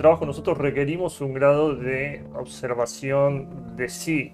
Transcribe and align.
trabajo 0.00 0.24
nosotros 0.24 0.56
requerimos 0.56 1.20
un 1.20 1.34
grado 1.34 1.74
de 1.74 2.24
observación 2.34 3.76
de 3.76 3.90
sí, 3.90 4.32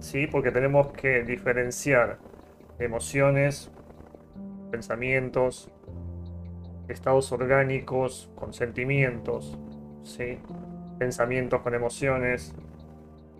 ¿sí? 0.00 0.26
porque 0.26 0.50
tenemos 0.50 0.92
que 0.92 1.24
diferenciar 1.24 2.16
emociones, 2.78 3.70
pensamientos, 4.70 5.70
estados 6.88 7.30
orgánicos 7.32 8.30
con 8.34 8.54
sentimientos, 8.54 9.58
¿sí? 10.04 10.38
pensamientos 10.98 11.60
con 11.60 11.74
emociones, 11.74 12.54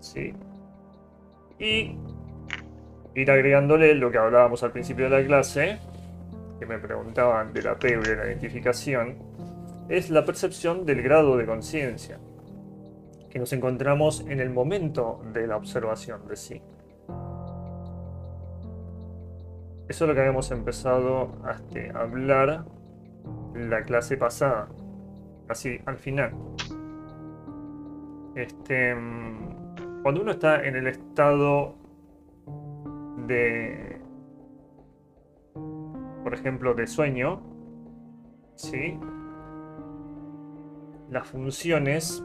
¿sí? 0.01 0.35
y 1.59 1.97
ir 3.15 3.31
agregándole 3.31 3.95
lo 3.95 4.11
que 4.11 4.19
hablábamos 4.19 4.63
al 4.65 4.73
principio 4.73 5.09
de 5.09 5.23
la 5.23 5.27
clase, 5.27 5.79
que 6.59 6.67
me 6.67 6.79
preguntaban 6.79 7.55
del 7.55 7.69
apego 7.69 8.03
y 8.03 8.17
la 8.17 8.27
identificación, 8.27 9.28
es 9.89 10.11
la 10.11 10.25
percepción 10.25 10.85
del 10.85 11.03
grado 11.03 11.37
de 11.37 11.47
conciencia 11.47 12.19
que 13.31 13.39
nos 13.39 13.53
encontramos 13.53 14.25
en 14.29 14.41
el 14.41 14.51
momento 14.51 15.23
de 15.33 15.47
la 15.47 15.57
observación 15.57 16.27
de 16.27 16.37
sí. 16.37 16.63
Eso 19.89 20.05
es 20.05 20.09
lo 20.09 20.15
que 20.15 20.21
habíamos 20.21 20.51
empezado 20.51 21.33
este, 21.51 21.91
a 21.91 22.01
hablar 22.01 22.65
en 23.55 23.71
la 23.71 23.83
clase 23.83 24.17
pasada, 24.17 24.69
así 25.49 25.81
al 25.87 25.97
final. 25.97 26.33
Este, 28.35 28.95
mm, 28.95 30.03
cuando 30.03 30.21
uno 30.21 30.33
está 30.33 30.65
en 30.65 30.77
el 30.77 30.87
estado 30.87 31.75
de, 33.27 33.99
por 36.23 36.35
ejemplo, 36.35 36.75
de 36.75 36.87
sueño, 36.87 37.43
¿sí? 38.55 38.99
Las 41.11 41.27
funciones 41.27 42.23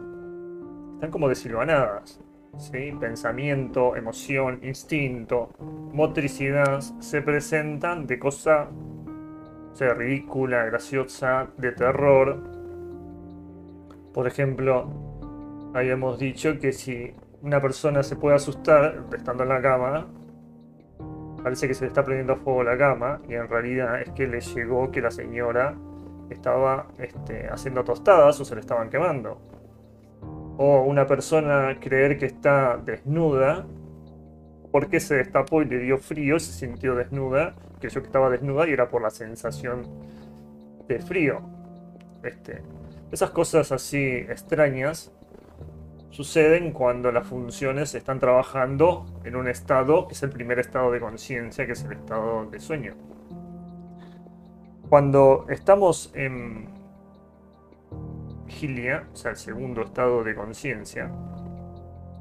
están 0.95 1.11
como 1.11 1.29
desilvanadas. 1.29 2.19
¿sí? 2.57 2.93
Pensamiento, 2.99 3.95
emoción, 3.95 4.59
instinto, 4.63 5.49
motricidad 5.93 6.79
se 6.99 7.21
presentan 7.21 8.05
de 8.05 8.19
cosa 8.19 8.69
sea, 9.73 9.93
ridícula, 9.93 10.65
graciosa, 10.65 11.47
de 11.57 11.71
terror. 11.71 12.43
Por 14.13 14.27
ejemplo, 14.27 14.89
habíamos 15.73 16.19
dicho 16.19 16.59
que 16.59 16.71
si 16.71 17.13
una 17.41 17.59
persona 17.59 18.03
se 18.03 18.15
puede 18.15 18.35
asustar 18.35 19.03
estando 19.15 19.43
en 19.43 19.49
la 19.49 19.61
cama, 19.61 20.07
parece 21.41 21.67
que 21.67 21.73
se 21.73 21.81
le 21.81 21.87
está 21.87 22.03
prendiendo 22.03 22.37
fuego 22.37 22.63
la 22.63 22.77
cama 22.77 23.21
y 23.27 23.33
en 23.33 23.49
realidad 23.49 24.01
es 24.01 24.09
que 24.11 24.27
le 24.27 24.39
llegó 24.39 24.91
que 24.91 25.01
la 25.01 25.11
señora 25.11 25.75
estaba 26.33 26.87
este, 26.97 27.47
haciendo 27.47 27.83
tostadas 27.83 28.39
o 28.39 28.45
se 28.45 28.55
le 28.55 28.61
estaban 28.61 28.89
quemando. 28.89 29.39
O 30.57 30.81
una 30.81 31.07
persona 31.07 31.77
creer 31.79 32.17
que 32.17 32.25
está 32.25 32.77
desnuda 32.77 33.65
porque 34.71 34.99
se 34.99 35.15
destapó 35.15 35.61
y 35.61 35.65
le 35.65 35.79
dio 35.79 35.97
frío, 35.97 36.39
se 36.39 36.51
sintió 36.51 36.95
desnuda, 36.95 37.55
creyó 37.79 38.01
que 38.01 38.07
estaba 38.07 38.29
desnuda 38.29 38.67
y 38.67 38.71
era 38.71 38.89
por 38.89 39.01
la 39.01 39.11
sensación 39.11 39.87
de 40.87 40.99
frío. 40.99 41.41
Este, 42.23 42.63
esas 43.11 43.29
cosas 43.29 43.71
así 43.71 44.03
extrañas 44.03 45.11
suceden 46.09 46.71
cuando 46.71 47.11
las 47.11 47.27
funciones 47.27 47.93
están 47.95 48.19
trabajando 48.19 49.05
en 49.23 49.35
un 49.35 49.47
estado 49.47 50.07
que 50.07 50.13
es 50.13 50.23
el 50.23 50.29
primer 50.29 50.59
estado 50.59 50.91
de 50.91 50.99
conciencia, 50.99 51.65
que 51.65 51.73
es 51.73 51.83
el 51.83 51.93
estado 51.93 52.45
de 52.45 52.59
sueño. 52.59 52.95
Cuando 54.93 55.47
estamos 55.49 56.11
en 56.13 56.67
vigilia, 58.45 59.07
o 59.11 59.15
sea, 59.15 59.31
el 59.31 59.37
segundo 59.37 59.81
estado 59.81 60.23
de 60.23 60.35
conciencia, 60.35 61.11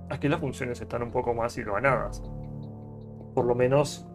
aquí 0.09 0.27
las 0.27 0.41
funciones 0.41 0.81
están 0.81 1.03
un 1.03 1.11
poco 1.11 1.35
más 1.35 1.59
hilvanadas. 1.59 2.23
Por 3.35 3.45
lo 3.45 3.55
menos 3.55 4.09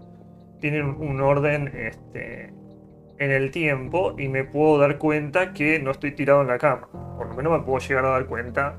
tienen 0.59 0.85
un 0.87 1.21
orden 1.21 1.67
este, 1.67 2.51
en 3.19 3.29
el 3.29 3.51
tiempo 3.51 4.15
y 4.17 4.27
me 4.27 4.43
puedo 4.43 4.79
dar 4.79 4.97
cuenta 4.97 5.53
que 5.53 5.79
no 5.79 5.91
estoy 5.91 6.13
tirado 6.13 6.41
en 6.41 6.47
la 6.47 6.57
cama. 6.57 6.87
Por 7.15 7.27
lo 7.27 7.35
menos 7.35 7.59
me 7.59 7.63
puedo 7.63 7.77
llegar 7.77 8.05
a 8.05 8.09
dar 8.09 8.25
cuenta 8.25 8.75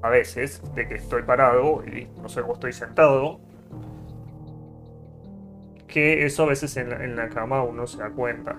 a 0.00 0.10
veces 0.10 0.62
de 0.76 0.86
que 0.86 0.94
estoy 0.94 1.24
parado 1.24 1.82
y 1.84 2.06
no 2.22 2.28
sé, 2.28 2.42
cómo 2.42 2.54
estoy 2.54 2.72
sentado. 2.72 3.40
Que 5.88 6.24
eso 6.24 6.44
a 6.44 6.46
veces 6.46 6.76
en 6.76 7.16
la 7.16 7.28
cama 7.30 7.64
uno 7.64 7.84
se 7.88 7.98
da 7.98 8.10
cuenta. 8.10 8.56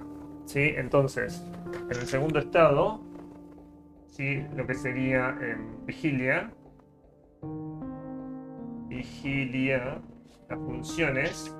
¿Sí? 0.49 0.73
Entonces, 0.75 1.45
en 1.91 1.97
el 1.97 2.07
segundo 2.07 2.39
estado, 2.39 2.99
¿sí? 4.07 4.43
lo 4.55 4.65
que 4.65 4.73
sería 4.73 5.37
en 5.41 5.85
vigilia, 5.85 6.51
vigilia, 8.87 10.01
las 10.49 10.59
funciones, 10.59 11.55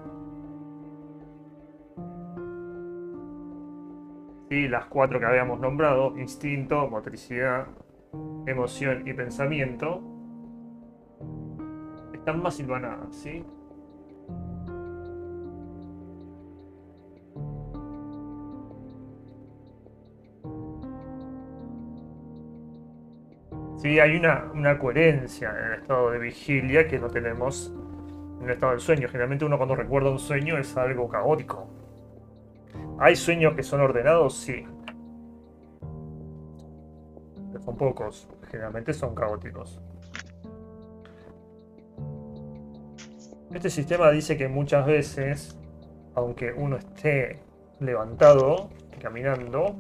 ¿sí? 4.49 4.67
las 4.67 4.85
cuatro 4.87 5.19
que 5.19 5.25
habíamos 5.27 5.59
nombrado, 5.59 6.17
instinto, 6.17 6.87
motricidad, 6.87 7.67
emoción 8.47 9.07
y 9.07 9.13
pensamiento, 9.13 10.01
están 12.11 12.41
más 12.41 12.55
silvanadas, 12.55 13.15
¿sí? 13.15 13.45
Sí, 23.79 23.97
hay 23.97 24.17
una, 24.17 24.51
una, 24.53 24.77
coherencia 24.77 25.51
en 25.57 25.71
el 25.71 25.79
estado 25.79 26.11
de 26.11 26.19
vigilia 26.19 26.85
que 26.85 26.99
no 26.99 27.07
tenemos 27.07 27.73
en 28.39 28.43
el 28.43 28.51
estado 28.51 28.73
del 28.73 28.81
sueño. 28.81 29.07
Generalmente 29.07 29.45
uno 29.45 29.55
cuando 29.55 29.73
recuerda 29.73 30.11
un 30.11 30.19
sueño 30.19 30.57
es 30.57 30.75
algo 30.75 31.07
caótico. 31.07 31.65
¿Hay 32.99 33.15
sueños 33.15 33.53
que 33.53 33.63
son 33.63 33.79
ordenados? 33.79 34.37
Sí. 34.37 34.65
Pero 37.53 37.63
son 37.63 37.77
pocos. 37.77 38.27
Generalmente 38.51 38.93
son 38.93 39.15
caóticos. 39.15 39.81
Este 43.53 43.69
sistema 43.69 44.11
dice 44.11 44.35
que 44.35 44.49
muchas 44.49 44.85
veces, 44.85 45.57
aunque 46.15 46.51
uno 46.51 46.75
esté 46.75 47.39
levantado, 47.79 48.71
caminando, 49.01 49.77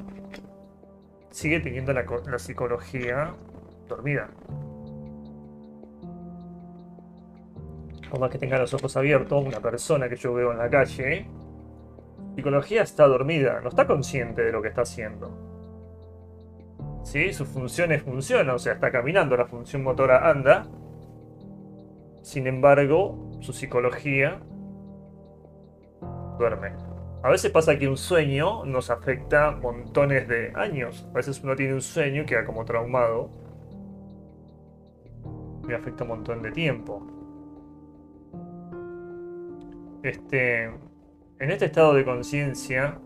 sigue 1.31 1.59
teniendo 1.59 1.91
la, 1.91 2.05
la 2.25 2.39
psicología 2.39 3.35
dormida. 3.89 4.29
Por 8.09 8.19
más 8.19 8.31
que 8.31 8.37
tenga 8.37 8.57
los 8.57 8.73
ojos 8.73 8.95
abiertos, 8.95 9.45
una 9.45 9.59
persona 9.59 10.07
que 10.07 10.15
yo 10.15 10.33
veo 10.33 10.51
en 10.51 10.57
la 10.57 10.69
calle, 10.69 11.27
psicología 12.35 12.81
está 12.81 13.05
dormida, 13.05 13.59
no 13.61 13.69
está 13.69 13.85
consciente 13.85 14.41
de 14.43 14.51
lo 14.51 14.61
que 14.61 14.69
está 14.69 14.81
haciendo. 14.81 15.37
¿Sí? 17.03 17.33
Sus 17.33 17.47
funciones 17.47 18.03
funcionan, 18.03 18.55
o 18.55 18.59
sea, 18.59 18.73
está 18.73 18.91
caminando, 18.91 19.35
la 19.35 19.45
función 19.45 19.83
motora 19.83 20.29
anda. 20.29 20.67
Sin 22.21 22.47
embargo, 22.47 23.29
su 23.41 23.53
psicología 23.53 24.39
duerme. 26.37 26.73
A 27.21 27.29
veces 27.29 27.51
pasa 27.51 27.77
que 27.77 27.87
un 27.87 27.97
sueño 27.97 28.63
nos 28.65 28.89
afecta 28.89 29.51
montones 29.51 30.27
de 30.27 30.53
años. 30.55 31.05
A 31.11 31.17
veces 31.17 31.43
uno 31.43 31.55
tiene 31.55 31.73
un 31.73 31.81
sueño 31.81 32.21
que 32.23 32.35
queda 32.35 32.45
como 32.45 32.63
traumado 32.63 33.29
me 35.69 35.75
afecta 35.75 36.03
un 36.03 36.09
montón 36.09 36.41
de 36.41 36.51
tiempo. 36.51 37.05
Este, 40.01 40.63
en 40.63 41.51
este 41.51 41.65
estado 41.65 41.93
de 41.93 42.03
conciencia, 42.03 42.99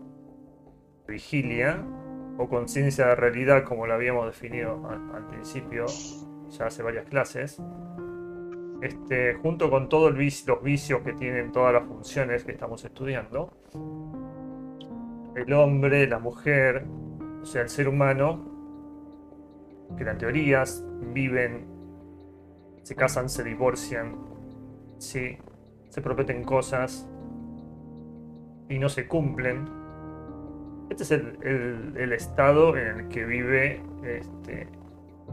vigilia, 1.06 1.84
o 2.38 2.48
conciencia 2.48 3.06
de 3.08 3.14
realidad, 3.16 3.64
como 3.64 3.86
lo 3.86 3.94
habíamos 3.94 4.26
definido 4.26 4.88
al, 4.88 5.26
principio, 5.28 5.84
ya 6.48 6.66
hace 6.66 6.82
varias 6.82 7.04
clases, 7.06 7.62
este, 8.80 9.34
junto 9.34 9.70
con 9.70 9.88
todos 9.88 10.12
los 10.12 10.62
vicios 10.62 11.02
que 11.02 11.12
tienen 11.12 11.52
todas 11.52 11.74
las 11.74 11.84
funciones 11.84 12.44
que 12.44 12.52
estamos 12.52 12.82
estudiando, 12.84 13.52
el 15.36 15.52
hombre, 15.52 16.06
la 16.06 16.18
mujer, 16.18 16.86
o 17.42 17.44
sea, 17.44 17.62
el 17.62 17.68
ser 17.68 17.88
humano, 17.88 18.52
que 19.98 20.04
en 20.04 20.18
teorías 20.18 20.82
viven 21.12 21.73
se 22.84 22.94
casan, 22.94 23.28
se 23.28 23.42
divorcian, 23.42 24.14
¿sí? 24.98 25.38
se 25.88 26.02
prometen 26.02 26.44
cosas 26.44 27.08
y 28.68 28.78
no 28.78 28.88
se 28.88 29.08
cumplen. 29.08 29.66
Este 30.90 31.02
es 31.02 31.10
el, 31.10 32.12
estado 32.12 32.76
en 32.76 33.00
el 33.00 33.08
que 33.08 33.24
vive 33.24 33.80
este, 34.04 34.68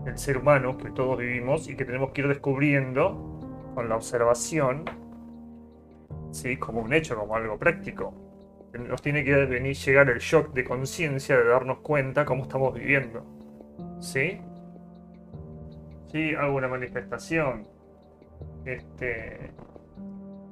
el 0.06 0.18
ser 0.18 0.38
humano, 0.38 0.78
que 0.78 0.92
todos 0.92 1.20
vivimos 1.20 1.68
y 1.68 1.76
que 1.76 1.84
tenemos 1.84 2.12
que 2.12 2.22
ir 2.22 2.30
descubriendo 2.30 3.40
con 3.76 3.90
la 3.90 3.98
observación, 3.98 4.86
¿sí? 6.32 6.56
como 6.56 6.80
un 6.80 6.94
hecho, 6.94 7.18
como 7.18 7.36
algo 7.36 7.60
práctico. 7.60 8.14
Nos 8.74 9.02
tiene 9.02 9.26
que 9.26 9.46
venir 9.46 9.76
llegar 9.76 10.10
el 10.10 10.20
shock 10.20 10.54
de 10.54 10.64
conciencia 10.64 11.38
de 11.38 11.44
darnos 11.44 11.80
cuenta 11.80 12.24
cómo 12.24 12.44
estamos 12.44 12.74
viviendo. 12.74 13.26
¿Sí? 14.00 14.40
¿Sí? 16.12 16.36
Hago 16.36 16.56
una 16.56 16.68
manifestación. 16.68 17.68
Este, 18.66 19.52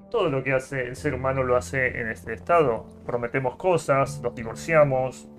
todo 0.10 0.30
lo 0.30 0.44
que 0.44 0.54
hace 0.54 0.82
el 0.82 0.96
ser 0.96 1.14
humano 1.14 1.44
lo 1.44 1.56
hace 1.56 2.00
en 2.00 2.10
este 2.10 2.34
estado. 2.34 2.86
Prometemos 3.06 3.56
cosas, 3.56 4.22
nos 4.22 4.34
divorciamos, 4.36 5.30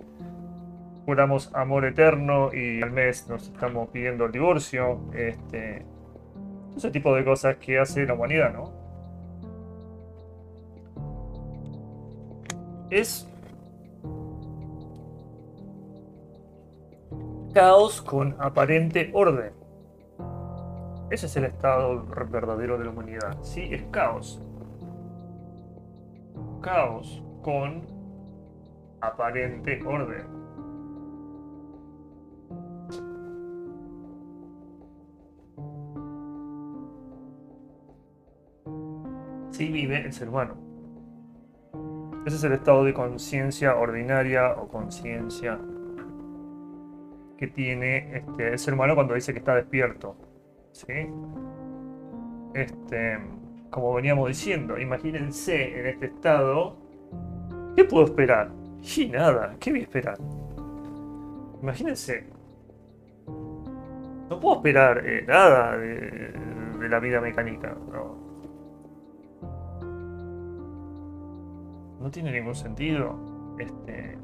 juramos 1.07 1.51
amor 1.55 1.85
eterno 1.85 2.53
y 2.53 2.83
al 2.83 2.91
mes 2.91 3.29
nos 3.29 3.49
estamos 3.49 3.89
pidiendo 3.89 4.27
el 4.27 4.33
divorcio. 4.33 5.01
Este, 5.13 5.85
ese 6.77 6.91
tipo 6.91 7.15
de 7.15 7.25
cosas 7.25 7.57
que 7.57 7.79
hace 7.79 8.07
la 8.07 8.15
humanidad, 8.15 8.53
¿no? 8.53 8.79
Es 12.91 13.29
caos 17.53 18.03
con 18.03 18.37
aparente 18.39 19.11
orden. 19.13 19.60
Ese 21.11 21.27
es 21.27 21.37
el 21.37 21.45
estado 21.45 22.07
verdadero 22.31 22.79
de 22.79 22.85
la 22.85 22.91
humanidad. 22.91 23.37
Sí, 23.43 23.69
es 23.73 23.83
caos. 23.91 24.41
Caos 26.63 27.23
con 27.43 27.83
aparente 29.01 29.83
orden. 29.85 30.25
Sí 39.51 39.69
vive 39.69 40.05
el 40.05 40.13
ser 40.13 40.29
humano. 40.29 40.55
Ese 42.25 42.37
es 42.37 42.45
el 42.45 42.53
estado 42.53 42.85
de 42.85 42.95
conciencia 42.95 43.75
ordinaria 43.75 44.53
o 44.53 44.69
conciencia 44.69 45.59
que 47.37 47.49
tiene 47.49 48.19
este, 48.19 48.57
ser 48.59 48.75
humano 48.75 48.95
cuando 48.95 49.15
dice 49.15 49.33
que 49.33 49.41
está 49.41 49.57
despierto. 49.57 50.30
¿Sí? 50.73 51.09
Este, 52.55 53.19
como 53.71 53.95
veníamos 53.95 54.29
diciendo, 54.29 54.79
imagínense 54.79 55.79
en 55.79 55.87
este 55.87 56.07
estado. 56.07 56.77
¿Qué 57.77 57.85
puedo 57.85 58.05
esperar? 58.05 58.51
Y 58.97 59.09
nada, 59.09 59.57
¿qué 59.61 59.71
voy 59.71 59.81
a 59.81 59.83
esperar? 59.83 60.19
Imagínense. 61.63 62.27
No 64.29 64.41
puedo 64.41 64.57
esperar 64.57 65.07
eh, 65.07 65.25
nada 65.27 65.77
de, 65.77 66.33
de, 66.79 66.89
la 66.89 67.01
vida 67.01 67.21
mecánica. 67.21 67.77
No. 67.93 68.17
no 72.01 72.11
tiene 72.11 72.33
ningún 72.33 72.55
sentido. 72.55 73.19
Este, 73.59 74.17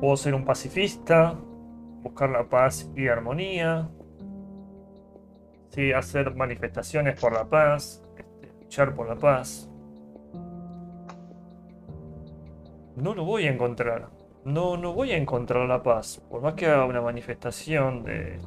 Puedo 0.00 0.16
ser 0.16 0.34
un 0.34 0.46
pacifista, 0.46 1.34
buscar 2.02 2.30
la 2.30 2.48
paz 2.48 2.90
y 2.96 3.08
armonía, 3.08 3.90
¿sí? 5.70 5.92
hacer 5.92 6.34
manifestaciones 6.34 7.18
por 7.18 7.32
la 7.32 7.44
paz, 7.44 8.02
este, 8.16 8.52
luchar 8.60 8.94
por 8.94 9.08
la 9.08 9.16
paz. 9.16 9.68
No 12.96 13.14
lo 13.14 13.24
voy 13.24 13.46
a 13.46 13.50
encontrar. 13.50 14.08
No, 14.44 14.76
no 14.76 14.94
voy 14.94 15.12
a 15.12 15.16
encontrar 15.16 15.68
la 15.68 15.82
paz. 15.82 16.22
Por 16.30 16.42
más 16.42 16.54
que 16.54 16.66
haga 16.66 16.84
una 16.86 17.00
manifestación 17.00 18.04
de, 18.04 18.38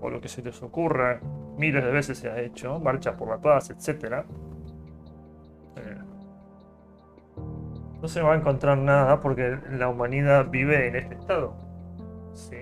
o 0.00 0.10
lo 0.10 0.20
que 0.20 0.28
se 0.28 0.42
les 0.42 0.62
ocurra, 0.62 1.20
miles 1.56 1.84
de 1.84 1.90
veces 1.90 2.18
se 2.18 2.30
ha 2.30 2.40
hecho, 2.40 2.78
marcha 2.78 3.16
por 3.16 3.28
la 3.28 3.38
paz, 3.38 3.70
etc 3.70 4.24
no 8.00 8.08
se 8.08 8.22
va 8.22 8.32
a 8.32 8.36
encontrar 8.36 8.78
nada 8.78 9.20
porque 9.20 9.58
la 9.70 9.88
humanidad 9.88 10.48
vive 10.50 10.88
en 10.88 10.96
este 10.96 11.14
estado. 11.14 11.54
Sí. 12.32 12.56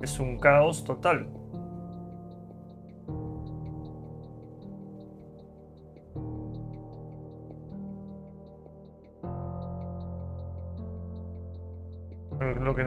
Es 0.00 0.18
un 0.20 0.38
caos 0.38 0.84
total. 0.84 1.28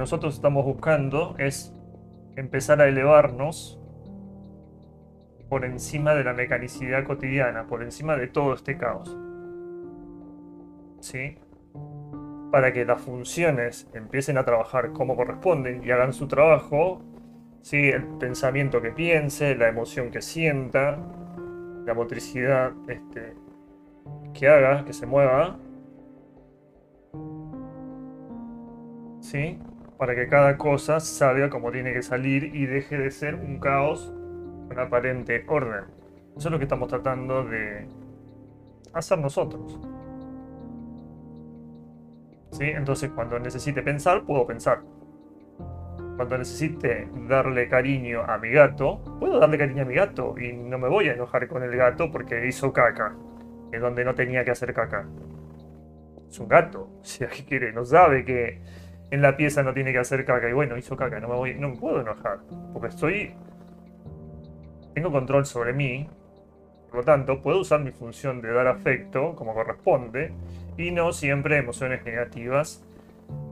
Nosotros 0.01 0.33
estamos 0.33 0.65
buscando 0.65 1.35
es 1.37 1.73
empezar 2.35 2.81
a 2.81 2.87
elevarnos 2.87 3.79
por 5.47 5.63
encima 5.63 6.15
de 6.15 6.23
la 6.23 6.33
mecanicidad 6.33 7.05
cotidiana, 7.05 7.67
por 7.67 7.83
encima 7.83 8.15
de 8.17 8.27
todo 8.27 8.53
este 8.53 8.77
caos. 8.77 9.15
¿Sí? 10.99 11.37
para 12.51 12.73
que 12.73 12.83
las 12.83 13.01
funciones 13.01 13.87
empiecen 13.93 14.37
a 14.37 14.43
trabajar 14.43 14.91
como 14.91 15.15
corresponden 15.15 15.83
y 15.85 15.91
hagan 15.91 16.11
su 16.11 16.27
trabajo, 16.27 17.01
¿sí? 17.61 17.89
el 17.89 18.03
pensamiento 18.19 18.81
que 18.81 18.91
piense, 18.91 19.55
la 19.55 19.69
emoción 19.69 20.11
que 20.11 20.21
sienta, 20.21 20.99
la 21.85 21.93
motricidad 21.93 22.73
este, 22.89 23.35
que 24.33 24.49
haga, 24.49 24.83
que 24.83 24.91
se 24.91 25.05
mueva, 25.05 25.57
¿sí? 29.21 29.57
Para 30.01 30.15
que 30.15 30.27
cada 30.27 30.57
cosa 30.57 30.99
salga 30.99 31.51
como 31.51 31.71
tiene 31.71 31.93
que 31.93 32.01
salir 32.01 32.55
y 32.55 32.65
deje 32.65 32.97
de 32.97 33.11
ser 33.11 33.35
un 33.35 33.59
caos 33.59 34.11
con 34.67 34.79
aparente 34.79 35.45
orden. 35.47 35.83
Eso 36.35 36.47
es 36.47 36.51
lo 36.51 36.57
que 36.57 36.63
estamos 36.63 36.87
tratando 36.89 37.43
de 37.43 37.87
hacer 38.93 39.19
nosotros. 39.19 39.79
Entonces 42.59 43.11
cuando 43.11 43.37
necesite 43.37 43.83
pensar, 43.83 44.23
puedo 44.23 44.47
pensar. 44.47 44.81
Cuando 46.15 46.35
necesite 46.35 47.07
darle 47.29 47.69
cariño 47.69 48.23
a 48.23 48.39
mi 48.39 48.49
gato, 48.49 49.03
puedo 49.19 49.37
darle 49.37 49.59
cariño 49.59 49.83
a 49.83 49.85
mi 49.85 49.93
gato 49.93 50.33
y 50.35 50.51
no 50.51 50.79
me 50.79 50.89
voy 50.89 51.09
a 51.09 51.13
enojar 51.13 51.47
con 51.47 51.61
el 51.61 51.75
gato 51.75 52.09
porque 52.11 52.47
hizo 52.47 52.73
caca, 52.73 53.13
en 53.71 53.79
donde 53.79 54.03
no 54.03 54.15
tenía 54.15 54.43
que 54.43 54.49
hacer 54.49 54.73
caca. 54.73 55.05
Es 56.27 56.39
un 56.39 56.47
gato, 56.47 56.89
si 57.03 57.23
¿qué 57.27 57.45
quiere? 57.45 57.71
No 57.71 57.85
sabe 57.85 58.25
que 58.25 58.61
en 59.11 59.21
la 59.21 59.37
pieza 59.37 59.61
no 59.61 59.73
tiene 59.73 59.91
que 59.91 59.99
hacer 59.99 60.25
caca 60.25 60.49
y 60.49 60.53
bueno, 60.53 60.77
hizo 60.77 60.97
caca, 60.97 61.19
no 61.19 61.27
me 61.27 61.35
voy, 61.35 61.53
no 61.55 61.69
me 61.69 61.77
puedo 61.77 62.01
enojar, 62.01 62.39
porque 62.73 62.87
estoy 62.87 63.35
tengo 64.93 65.11
control 65.11 65.45
sobre 65.45 65.73
mí, 65.73 66.09
por 66.89 66.99
lo 66.99 67.03
tanto, 67.05 67.41
puedo 67.41 67.59
usar 67.61 67.79
mi 67.79 67.91
función 67.91 68.41
de 68.41 68.51
dar 68.51 68.67
afecto 68.67 69.33
como 69.35 69.53
corresponde 69.53 70.33
y 70.77 70.91
no 70.91 71.13
siempre 71.13 71.57
emociones 71.57 72.03
negativas 72.03 72.83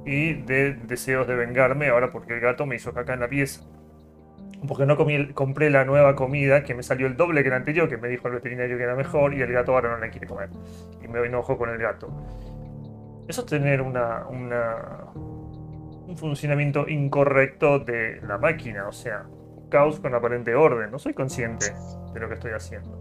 y 0.05 0.33
de 0.33 0.73
deseos 0.73 1.25
de 1.25 1.35
vengarme 1.35 1.87
ahora 1.87 2.11
porque 2.11 2.33
el 2.33 2.41
gato 2.41 2.65
me 2.65 2.75
hizo 2.75 2.93
caca 2.93 3.13
en 3.13 3.21
la 3.21 3.29
pieza. 3.29 3.61
Porque 4.67 4.85
no 4.85 4.97
comí, 4.97 5.31
compré 5.31 5.69
la 5.69 5.85
nueva 5.85 6.17
comida 6.17 6.65
que 6.65 6.75
me 6.75 6.83
salió 6.83 7.07
el 7.07 7.15
doble 7.15 7.41
que 7.43 7.49
la 7.49 7.55
anterior, 7.55 7.87
que 7.87 7.95
me 7.95 8.09
dijo 8.09 8.27
el 8.27 8.33
veterinario 8.33 8.77
que 8.77 8.83
era 8.83 8.95
mejor 8.95 9.33
y 9.33 9.41
el 9.41 9.53
gato 9.53 9.73
ahora 9.73 9.91
no 9.91 9.99
la 9.99 10.09
quiere 10.09 10.27
comer. 10.27 10.49
Y 11.01 11.07
me 11.07 11.25
enojo 11.25 11.57
con 11.57 11.69
el 11.69 11.77
gato. 11.77 12.09
Eso 13.29 13.41
es 13.41 13.47
tener 13.47 13.81
una, 13.81 14.25
un 16.09 16.17
funcionamiento 16.17 16.89
incorrecto 16.89 17.77
de 17.77 18.19
la 18.27 18.39
máquina, 18.39 18.87
o 18.87 18.91
sea, 18.91 19.27
caos 19.69 19.99
con 19.99 20.15
aparente 20.15 20.55
orden. 20.55 20.89
No 20.89 20.97
soy 20.97 21.13
consciente 21.13 21.67
de 22.13 22.19
lo 22.19 22.27
que 22.27 22.33
estoy 22.33 22.51
haciendo. 22.51 22.99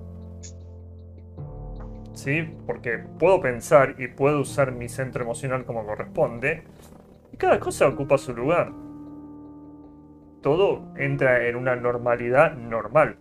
¿sí? 2.12 2.54
Porque 2.66 2.98
puedo 2.98 3.40
pensar 3.40 3.94
y 3.98 4.08
puedo 4.08 4.40
usar 4.40 4.72
mi 4.72 4.88
centro 4.88 5.22
emocional 5.22 5.64
como 5.64 5.86
corresponde, 5.86 6.64
y 7.32 7.36
cada 7.36 7.58
cosa 7.60 7.88
ocupa 7.88 8.18
su 8.18 8.34
lugar. 8.34 8.72
Todo 10.42 10.92
entra 10.96 11.46
en 11.46 11.56
una 11.56 11.76
normalidad 11.76 12.56
normal. 12.56 13.16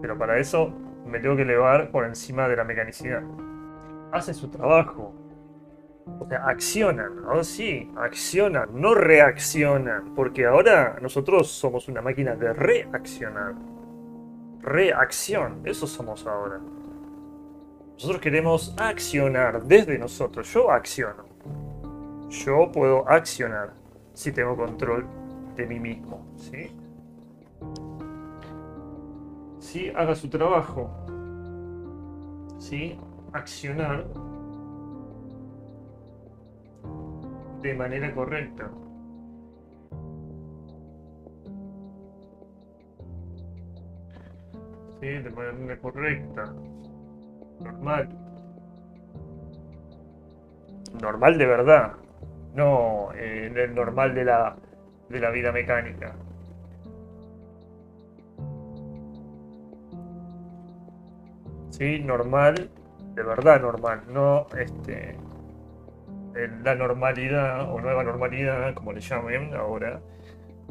Pero 0.00 0.16
para 0.16 0.38
eso 0.38 0.72
me 1.04 1.18
tengo 1.18 1.36
que 1.36 1.42
elevar 1.42 1.90
por 1.90 2.04
encima 2.04 2.48
de 2.48 2.56
la 2.56 2.64
mecanicidad. 2.64 3.22
Hace 4.12 4.32
su 4.32 4.48
trabajo. 4.48 5.23
O 6.06 6.26
sea, 6.28 6.46
accionan, 6.46 7.22
¿no? 7.22 7.42
Sí, 7.42 7.90
accionan, 7.96 8.68
no 8.72 8.94
reaccionan. 8.94 10.14
Porque 10.14 10.46
ahora 10.46 10.98
nosotros 11.00 11.48
somos 11.50 11.88
una 11.88 12.02
máquina 12.02 12.34
de 12.34 12.52
reaccionar 12.52 13.54
reacción. 14.64 15.60
Eso 15.64 15.86
somos 15.86 16.26
ahora. 16.26 16.60
Nosotros 17.94 18.20
queremos 18.20 18.74
accionar 18.78 19.62
desde 19.64 19.98
nosotros. 19.98 20.52
Yo 20.52 20.70
acciono. 20.70 21.24
Yo 22.28 22.70
puedo 22.72 23.08
accionar 23.08 23.72
si 24.14 24.32
tengo 24.32 24.56
control 24.56 25.06
de 25.56 25.66
mí 25.66 25.78
mismo. 25.78 26.26
¿sí? 26.36 26.70
Si 29.60 29.90
haga 29.90 30.14
su 30.14 30.28
trabajo. 30.28 30.90
¿sí? 32.58 32.98
Accionar 33.32 34.04
de 37.64 37.72
manera 37.72 38.14
correcta. 38.14 38.70
de 45.00 45.30
manera 45.30 45.78
correcta, 45.80 46.54
normal. 47.60 48.08
Normal 51.00 51.38
de 51.38 51.46
verdad. 51.46 51.92
no 52.54 53.12
eh, 53.14 53.52
el 53.54 53.74
normal 53.74 54.14
de 54.14 54.24
la, 54.24 54.56
de 55.10 55.20
la 55.20 55.30
vida 55.30 55.52
mecánica. 55.52 56.14
Sí, 61.70 61.98
normal, 62.00 62.70
de 63.14 63.22
verdad 63.22 63.60
normal, 63.60 64.02
no 64.08 64.46
este 64.56 65.18
la 66.62 66.74
normalidad 66.74 67.70
o 67.72 67.80
nueva 67.80 68.02
normalidad, 68.04 68.74
como 68.74 68.92
le 68.92 69.00
llamen 69.00 69.54
ahora, 69.54 70.00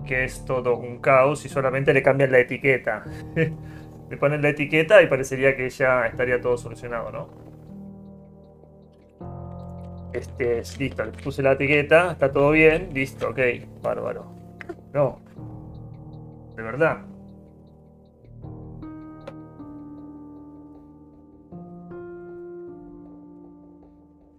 que 0.05 0.25
es 0.25 0.45
todo 0.45 0.75
un 0.75 0.99
caos 0.99 1.45
y 1.45 1.49
solamente 1.49 1.93
le 1.93 2.03
cambian 2.03 2.31
la 2.31 2.39
etiqueta. 2.39 3.03
le 4.09 4.17
ponen 4.17 4.41
la 4.41 4.49
etiqueta 4.49 5.01
y 5.01 5.07
parecería 5.07 5.55
que 5.55 5.69
ya 5.69 6.05
estaría 6.07 6.41
todo 6.41 6.57
solucionado, 6.57 7.11
¿no? 7.11 7.43
Este, 10.13 10.61
listo, 10.77 11.05
le 11.05 11.11
puse 11.11 11.41
la 11.41 11.53
etiqueta, 11.53 12.11
está 12.11 12.31
todo 12.31 12.51
bien, 12.51 12.89
listo, 12.93 13.29
ok, 13.29 13.39
bárbaro. 13.81 14.31
No, 14.93 15.19
de 16.55 16.61
verdad. 16.61 17.12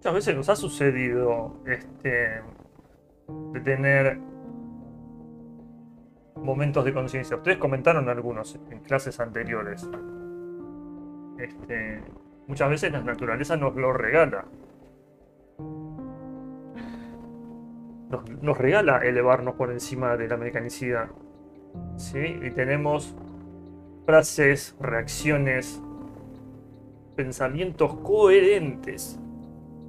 Muchas 0.05 0.17
veces 0.17 0.37
nos 0.37 0.49
ha 0.51 0.57
sucedido 0.57 1.63
este, 1.65 2.43
de 3.55 3.61
tener 3.61 4.19
momentos 6.37 6.85
de 6.85 6.93
conciencia. 6.93 7.39
Ustedes 7.39 7.57
comentaron 7.57 8.11
algunos 8.11 8.61
en 8.71 8.81
clases 8.81 9.19
anteriores. 9.19 9.89
Este, 11.39 12.03
muchas 12.47 12.69
veces 12.69 12.93
la 12.93 13.01
naturaleza 13.01 13.57
nos 13.57 13.77
lo 13.77 13.95
regala. 13.95 14.45
Nos, 18.43 18.59
regala 18.59 18.99
elevarnos 18.99 19.55
por 19.55 19.73
encima 19.73 20.19
de 20.19 20.29
la 20.29 20.37
mecanicidad. 20.37 21.09
¿sí? 21.97 22.41
Y 22.43 22.51
tenemos 22.51 23.17
frases, 24.05 24.77
reacciones, 24.79 25.81
pensamientos 27.17 27.95
coherentes. 28.01 29.19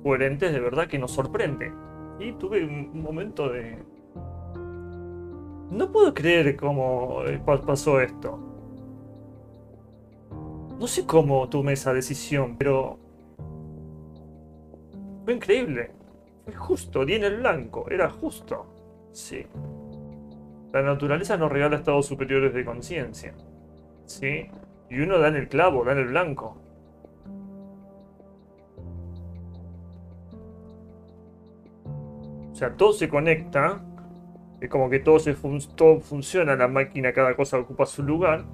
Coherentes 0.06 0.54
de 0.54 0.60
verdad 0.60 0.88
que 0.88 1.00
nos 1.00 1.10
sorprende. 1.10 1.74
Y 2.20 2.34
tuve 2.34 2.64
un 2.64 3.02
momento 3.02 3.50
de, 3.50 3.80
no 5.72 5.92
puedo 5.92 6.14
creer 6.14 6.56
cómo 6.56 7.24
eh, 7.26 7.42
pasó 7.44 8.00
esto. 8.00 8.38
No 10.80 10.86
sé 10.86 11.08
cómo 11.08 11.50
tomé 11.50 11.74
esa 11.74 11.92
decisión, 11.92 12.56
pero... 12.56 13.00
Fue 15.24 15.34
increíble. 15.34 15.90
Fue 16.44 16.54
justo, 16.54 17.04
di 17.04 17.16
en 17.16 17.24
el 17.24 17.38
blanco. 17.38 17.90
Era 17.90 18.08
justo. 18.12 18.68
Sí. 19.12 19.48
La 20.72 20.84
naturaleza 20.84 21.36
nos 21.36 21.52
regala 21.52 21.78
estados 21.78 22.06
superiores 22.06 22.54
de 22.54 22.64
conciencia. 22.64 23.34
¿Sí? 24.06 24.52
Y 24.92 25.00
uno 25.00 25.18
da 25.18 25.30
en 25.30 25.36
el 25.36 25.48
clavo, 25.48 25.84
da 25.84 25.94
en 25.94 25.98
el 25.98 26.10
blanco. 26.10 26.62
O 32.56 32.58
sea, 32.58 32.72
todo 32.72 32.94
se 32.94 33.10
conecta 33.10 33.82
es 34.62 34.70
como 34.70 34.90
que 34.90 35.00
todo, 35.00 35.20
se 35.20 35.34
todo 35.76 36.00
funciona, 36.00 36.56
la 36.56 36.70
máquina, 36.70 37.12
cada 37.12 37.36
cosa 37.36 37.60
ocupa 37.60 37.86
su 37.86 38.02
lugar. 38.02 38.46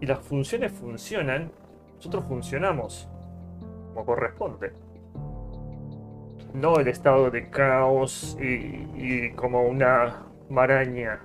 Y 0.00 0.06
las 0.06 0.18
funciones 0.18 0.72
funcionan, 0.72 1.52
nosotros 1.94 2.24
funcionamos 2.26 3.08
como 3.92 4.04
corresponde. 4.04 4.72
No 6.52 6.80
el 6.80 6.88
estado 6.88 7.30
de 7.30 7.48
caos 7.48 8.36
y, 8.40 9.30
como 9.36 9.62
una 9.62 10.26
maraña 10.50 11.20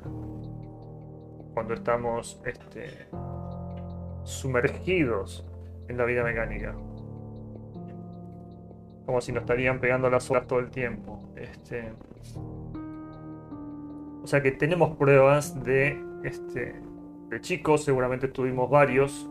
cuando 1.55 1.73
estamos 1.73 2.39
este, 2.45 3.07
sumergidos 4.23 5.47
en 5.87 5.97
la 5.97 6.05
vida 6.05 6.23
mecánica. 6.23 6.75
Como 9.09 9.21
si 9.21 9.31
nos 9.31 9.41
estarían 9.41 9.79
pegando 9.79 10.07
las 10.07 10.29
horas 10.29 10.45
todo 10.45 10.59
el 10.59 10.69
tiempo. 10.69 11.19
Este, 11.35 11.91
o 14.21 14.27
sea 14.27 14.43
que 14.43 14.51
tenemos 14.51 14.95
pruebas 14.97 15.63
de, 15.63 15.99
este, 16.23 16.75
de 17.29 17.41
chicos, 17.41 17.83
seguramente 17.83 18.27
tuvimos 18.27 18.69
varios. 18.69 19.27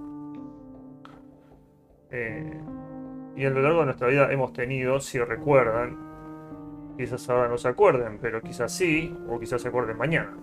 Eh, 2.11 2.61
y 3.37 3.45
a 3.45 3.51
lo 3.51 3.63
largo 3.63 3.79
de 3.79 3.85
nuestra 3.85 4.09
vida 4.09 4.33
hemos 4.33 4.53
tenido, 4.53 4.99
si 4.99 5.21
recuerdan, 5.21 5.97
quizás 6.97 7.31
ahora 7.31 7.47
no 7.47 7.57
se 7.57 7.69
acuerden, 7.69 8.19
pero 8.21 8.43
quizás 8.43 8.73
sí, 8.73 9.17
o 9.29 9.39
quizás 9.39 9.63
se 9.63 9.69
acuerden 9.69 9.97
mañana. 9.97 10.37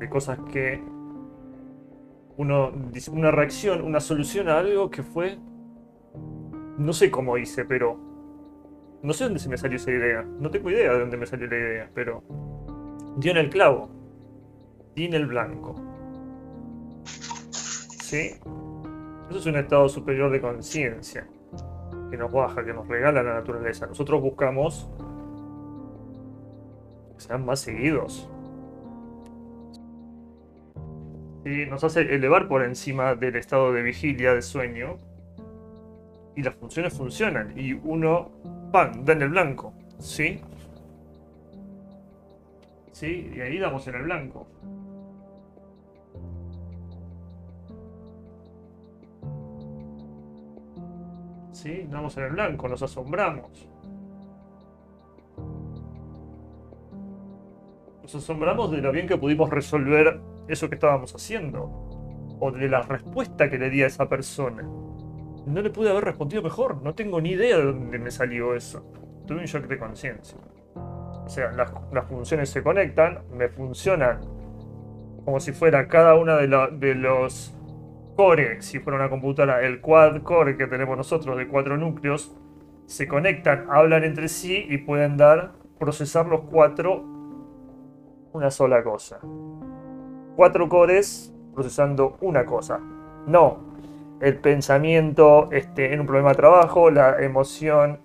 De 0.00 0.08
cosas 0.08 0.40
que 0.52 0.82
uno 2.36 2.72
una 3.12 3.30
reacción, 3.30 3.82
una 3.82 4.00
solución 4.00 4.48
a 4.48 4.58
algo 4.58 4.90
que 4.90 5.04
fue. 5.04 5.38
No 6.76 6.92
sé 6.92 7.08
cómo 7.12 7.38
hice, 7.38 7.64
pero. 7.64 8.15
No 9.06 9.12
sé 9.12 9.22
dónde 9.22 9.38
se 9.38 9.48
me 9.48 9.56
salió 9.56 9.76
esa 9.76 9.92
idea. 9.92 10.22
No 10.40 10.50
tengo 10.50 10.68
idea 10.68 10.92
de 10.92 10.98
dónde 10.98 11.16
me 11.16 11.26
salió 11.26 11.46
la 11.46 11.56
idea, 11.56 11.90
pero 11.94 12.24
dio 13.18 13.30
en 13.30 13.36
el 13.36 13.50
clavo, 13.50 13.88
dio 14.96 15.06
en 15.06 15.14
el 15.14 15.26
blanco. 15.26 15.76
¿Sí? 17.04 18.32
Eso 19.30 19.38
es 19.38 19.46
un 19.46 19.54
estado 19.58 19.88
superior 19.88 20.32
de 20.32 20.40
conciencia 20.40 21.24
que 22.10 22.16
nos 22.16 22.32
baja, 22.32 22.64
que 22.64 22.72
nos 22.72 22.88
regala 22.88 23.22
la 23.22 23.34
naturaleza. 23.34 23.86
Nosotros 23.86 24.20
buscamos 24.20 24.90
que 27.14 27.20
sean 27.20 27.46
más 27.46 27.60
seguidos. 27.60 28.28
Y 31.44 31.66
nos 31.66 31.84
hace 31.84 32.12
elevar 32.12 32.48
por 32.48 32.64
encima 32.64 33.14
del 33.14 33.36
estado 33.36 33.72
de 33.72 33.82
vigilia, 33.82 34.34
de 34.34 34.42
sueño. 34.42 34.96
Y 36.34 36.42
las 36.42 36.56
funciones 36.56 36.92
funcionan. 36.92 37.56
Y 37.56 37.74
uno, 37.74 38.32
¡pam!, 38.72 39.04
da 39.04 39.12
en 39.12 39.22
el 39.22 39.28
blanco. 39.30 39.72
¿Sí? 39.98 40.40
¿sí? 42.96 43.30
Y 43.36 43.40
ahí 43.42 43.58
damos 43.58 43.86
en 43.88 43.94
el 43.94 44.02
blanco. 44.04 44.46
¿Sí? 51.52 51.86
Damos 51.90 52.16
en 52.16 52.24
el 52.24 52.30
blanco, 52.30 52.68
nos 52.68 52.82
asombramos. 52.82 53.68
Nos 58.02 58.14
asombramos 58.14 58.70
de 58.70 58.78
lo 58.78 58.92
bien 58.92 59.06
que 59.06 59.18
pudimos 59.18 59.50
resolver 59.50 60.18
eso 60.48 60.70
que 60.70 60.76
estábamos 60.76 61.14
haciendo. 61.14 61.64
O 62.40 62.50
de 62.50 62.66
la 62.66 62.80
respuesta 62.80 63.50
que 63.50 63.58
le 63.58 63.68
di 63.68 63.82
a 63.82 63.88
esa 63.88 64.08
persona. 64.08 64.66
No 65.46 65.62
le 65.62 65.70
pude 65.70 65.90
haber 65.90 66.04
respondido 66.04 66.42
mejor. 66.42 66.82
No 66.82 66.94
tengo 66.94 67.20
ni 67.20 67.30
idea 67.30 67.56
de 67.56 67.64
dónde 67.64 67.98
me 67.98 68.10
salió 68.10 68.54
eso. 68.54 68.84
Tuve 69.26 69.38
un 69.38 69.44
shock 69.44 69.66
de 69.66 69.78
conciencia. 69.78 70.38
O 70.74 71.28
sea, 71.28 71.50
las, 71.52 72.04
funciones 72.06 72.50
se 72.50 72.62
conectan, 72.62 73.20
me 73.32 73.48
funcionan 73.48 74.20
como 75.24 75.40
si 75.40 75.50
fuera 75.52 75.88
cada 75.88 76.14
una 76.14 76.36
de, 76.36 76.94
los 76.94 77.52
core, 78.14 78.62
si 78.62 78.78
fuera 78.78 78.96
una 78.98 79.10
computadora, 79.10 79.60
el 79.62 79.80
quad 79.80 80.22
core 80.22 80.56
que 80.56 80.68
tenemos 80.68 80.96
nosotros 80.96 81.36
de 81.36 81.48
cuatro 81.48 81.76
núcleos, 81.76 82.36
se 82.86 83.08
conectan, 83.08 83.66
hablan 83.68 84.04
entre 84.04 84.28
sí 84.28 84.66
y 84.68 84.78
pueden 84.78 85.16
dar, 85.16 85.54
procesar 85.80 86.26
los 86.26 86.42
cuatro 86.42 87.04
una 88.32 88.52
sola 88.52 88.84
cosa. 88.84 89.18
Cuatro 90.36 90.68
cores 90.68 91.34
procesando 91.54 92.18
una 92.20 92.44
cosa. 92.44 92.78
No, 93.26 93.75
el 94.20 94.36
pensamiento 94.38 95.48
este, 95.52 95.92
en 95.92 96.00
un 96.00 96.06
problema 96.06 96.30
de 96.30 96.36
trabajo, 96.36 96.90
la 96.90 97.22
emoción 97.22 98.00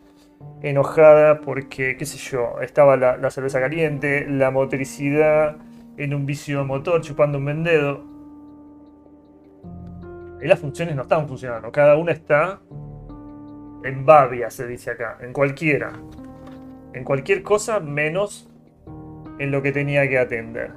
enojada 0.61 1.41
porque, 1.41 1.97
qué 1.97 2.05
sé 2.05 2.17
yo, 2.17 2.59
estaba 2.61 2.97
la, 2.97 3.31
cerveza 3.31 3.59
caliente, 3.59 4.27
la 4.27 4.51
motricidad 4.51 5.57
en 5.97 6.13
un 6.13 6.25
vicio 6.25 6.63
motor 6.65 7.01
chupando 7.01 7.37
un 7.37 7.45
vendedo. 7.45 8.03
Y 10.41 10.47
las 10.47 10.59
funciones 10.59 10.95
no 10.95 11.03
estaban 11.03 11.27
funcionando, 11.27 11.71
cada 11.71 11.95
una 11.97 12.11
está 12.11 12.59
en 13.83 14.05
babia, 14.05 14.49
se 14.49 14.67
dice 14.67 14.91
acá, 14.91 15.17
en 15.21 15.33
cualquiera. 15.33 15.91
En 16.93 17.03
cualquier 17.03 17.41
cosa 17.41 17.79
menos 17.79 18.49
en 19.39 19.51
lo 19.51 19.61
que 19.61 19.71
tenía 19.71 20.07
que 20.09 20.19
atender. 20.19 20.73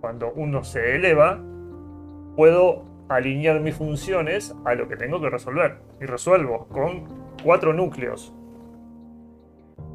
Cuando 0.00 0.32
uno 0.32 0.64
se 0.64 0.96
eleva, 0.96 1.40
puedo 2.36 2.91
alinear 3.16 3.60
mis 3.60 3.74
funciones 3.74 4.54
a 4.64 4.74
lo 4.74 4.88
que 4.88 4.96
tengo 4.96 5.20
que 5.20 5.30
resolver. 5.30 5.78
Y 6.00 6.06
resuelvo 6.06 6.68
con 6.68 7.04
cuatro 7.42 7.72
núcleos 7.72 8.32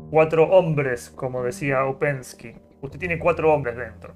Cuatro 0.09 0.45
hombres, 0.49 1.09
como 1.09 1.43
decía 1.43 1.83
Opensky. 1.83 2.55
Usted 2.81 2.97
tiene 2.97 3.19
cuatro 3.19 3.53
hombres 3.53 3.75
dentro. 3.75 4.13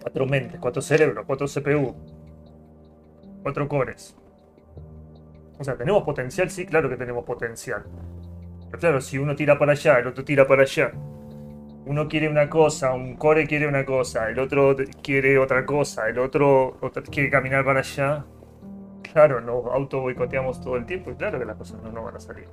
Cuatro 0.00 0.26
mentes, 0.26 0.60
cuatro 0.60 0.80
cerebros, 0.80 1.24
cuatro 1.26 1.48
CPU. 1.48 1.96
Cuatro 3.42 3.68
cores. 3.68 4.16
O 5.58 5.64
sea, 5.64 5.76
¿tenemos 5.76 6.04
potencial? 6.04 6.48
Sí, 6.48 6.64
claro 6.64 6.88
que 6.88 6.96
tenemos 6.96 7.24
potencial. 7.24 7.82
Pero 8.66 8.78
claro, 8.78 9.00
si 9.00 9.18
uno 9.18 9.34
tira 9.34 9.58
para 9.58 9.72
allá, 9.72 9.98
el 9.98 10.06
otro 10.06 10.24
tira 10.24 10.46
para 10.46 10.62
allá. 10.62 10.92
Uno 11.86 12.08
quiere 12.08 12.28
una 12.28 12.48
cosa, 12.48 12.92
un 12.92 13.16
core 13.16 13.46
quiere 13.46 13.66
una 13.66 13.84
cosa, 13.84 14.28
el 14.30 14.38
otro 14.38 14.76
quiere 15.02 15.38
otra 15.38 15.64
cosa, 15.66 16.08
el 16.08 16.18
otro, 16.18 16.78
quiere 17.10 17.30
caminar 17.30 17.64
para 17.64 17.80
allá. 17.80 18.24
Claro, 19.02 19.40
nos 19.40 19.66
auto 19.66 20.00
boicoteamos 20.00 20.60
todo 20.60 20.76
el 20.76 20.86
tiempo 20.86 21.10
y 21.10 21.14
claro 21.14 21.38
que 21.38 21.44
las 21.44 21.56
cosas 21.56 21.82
no 21.82 21.90
nos 21.90 22.04
van 22.04 22.16
a 22.16 22.20
salir. 22.20 22.48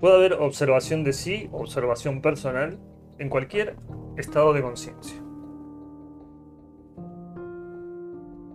Puede 0.00 0.14
haber 0.16 0.32
observación 0.32 1.04
de 1.04 1.12
sí, 1.12 1.48
observación 1.52 2.22
personal, 2.22 2.78
en 3.20 3.28
cualquier 3.28 3.76
estado 4.16 4.52
de 4.54 4.62
conciencia. 4.62 5.20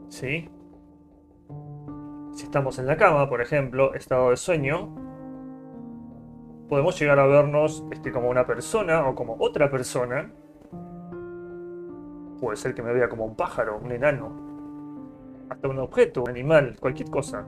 ¿Sí? 0.09 0.49
Si 2.33 2.43
estamos 2.43 2.79
en 2.79 2.87
la 2.87 2.97
cama, 2.97 3.29
por 3.29 3.41
ejemplo, 3.41 3.93
estado 3.93 4.31
de 4.31 4.37
sueño, 4.37 4.89
podemos 6.67 6.99
llegar 6.99 7.19
a 7.19 7.27
vernos 7.27 7.85
este, 7.91 8.11
como 8.11 8.29
una 8.29 8.47
persona 8.47 9.07
o 9.07 9.13
como 9.13 9.37
otra 9.39 9.69
persona. 9.69 10.31
Puede 12.41 12.57
ser 12.57 12.73
que 12.73 12.81
me 12.81 12.91
vea 12.91 13.07
como 13.07 13.23
un 13.23 13.35
pájaro, 13.35 13.77
un 13.77 13.91
enano, 13.91 15.45
hasta 15.49 15.67
un 15.67 15.77
objeto, 15.77 16.23
un 16.23 16.29
animal, 16.29 16.75
cualquier 16.79 17.09
cosa. 17.11 17.45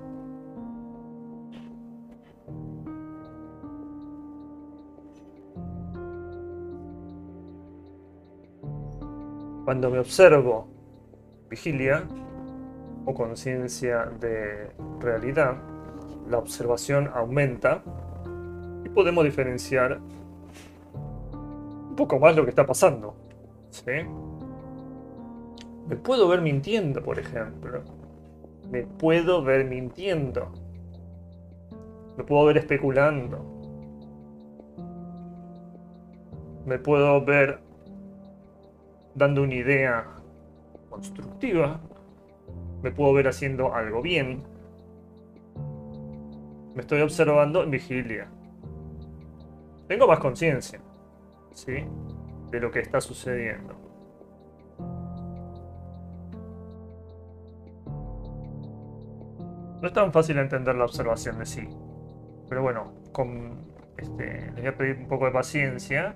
Cuando 9.68 9.90
me 9.90 10.00
observo 10.00 10.66
vigilia 11.50 12.06
o 13.06 13.14
conciencia 13.14 14.06
de 14.06 14.72
realidad, 15.02 15.58
la 16.30 16.38
observación 16.38 17.12
aumenta 17.14 17.84
y 18.86 18.88
podemos 18.88 19.26
diferenciar 19.26 20.00
un 20.94 21.96
poco 21.98 22.18
más 22.18 22.34
lo 22.38 22.46
que 22.46 22.52
está 22.52 22.66
pasando. 22.66 23.14
Me 25.90 25.98
puedo 25.98 26.30
ver 26.30 26.40
mintiendo, 26.40 27.04
por 27.04 27.20
ejemplo. 27.20 27.82
Me 28.72 28.84
puedo 28.84 29.44
ver 29.44 29.66
mintiendo. 29.66 30.50
Me 32.16 32.24
puedo 32.24 32.46
ver 32.46 32.60
especulando. 32.60 33.44
Me 36.66 36.80
puedo 36.80 37.26
ver 37.26 37.67
dando 39.18 39.42
una 39.42 39.56
idea 39.56 40.06
constructiva, 40.90 41.82
me 42.84 42.92
puedo 42.92 43.14
ver 43.14 43.28
haciendo 43.28 43.74
algo 43.74 44.02
bien, 44.04 44.44
me 46.76 46.82
estoy 46.82 47.02
observando 47.02 47.64
en 47.64 47.72
vigilia. 47.72 48.28
Tengo 49.88 50.08
más 50.08 50.20
conciencia, 50.20 50.80
¿sí? 51.54 51.84
De 52.52 52.60
lo 52.60 52.70
que 52.70 52.80
está 52.82 53.02
sucediendo. 53.02 53.76
No 59.82 59.88
es 59.88 59.94
tan 59.94 60.14
fácil 60.14 60.38
entender 60.38 60.76
la 60.76 60.86
observación 60.86 61.40
de 61.40 61.46
sí. 61.48 61.68
Pero 62.50 62.62
bueno, 62.62 62.94
con, 63.12 63.66
este, 63.98 64.52
les 64.52 64.56
voy 64.56 64.68
a 64.68 64.78
pedir 64.78 64.98
un 64.98 65.08
poco 65.08 65.26
de 65.26 65.32
paciencia 65.32 66.16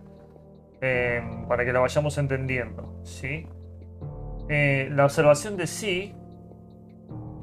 Em, 0.83 1.45
para 1.47 1.63
que 1.63 1.71
la 1.71 1.79
vayamos 1.79 2.17
entendiendo. 2.17 2.99
¿sí? 3.03 3.47
Eh, 4.49 4.89
la 4.91 5.05
observación 5.05 5.55
de 5.55 5.67
sí, 5.67 6.15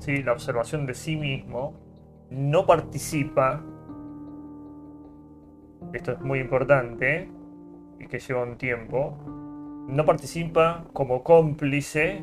¿sí? 0.01 0.25
la 0.25 0.33
observación 0.33 0.87
de 0.87 0.95
sí 0.95 1.17
mismo, 1.17 1.79
no 2.31 2.67
participa, 2.67 3.63
esto 5.93 6.13
es 6.13 6.21
muy 6.21 6.41
importante 6.41 7.31
y 8.01 8.09
que 8.09 8.19
lleva 8.19 8.43
un 8.43 8.59
tiempo, 8.59 9.17
no 9.89 10.05
participa 10.05 10.85
como 10.93 11.23
cómplice 11.23 12.21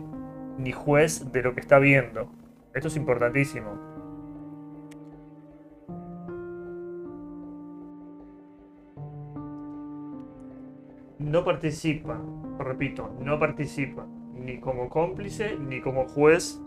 ni 0.57 0.73
juez 0.73 1.31
de 1.31 1.43
lo 1.43 1.55
que 1.55 1.61
está 1.61 1.79
viendo. 1.79 2.29
Esto 2.73 2.89
es 2.89 2.97
importantísimo. 2.97 3.94
No 11.35 11.43
participa, 11.43 12.17
repito, 12.59 13.13
no 13.19 13.37
participa 13.37 14.07
ni 14.33 14.57
como 14.57 14.87
cómplice 14.87 15.57
ni 15.59 15.81
como 15.81 16.07
juez 16.07 16.61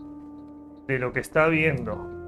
de 0.85 0.99
lo 0.99 1.11
que 1.11 1.21
está 1.21 1.47
viendo. 1.47 2.18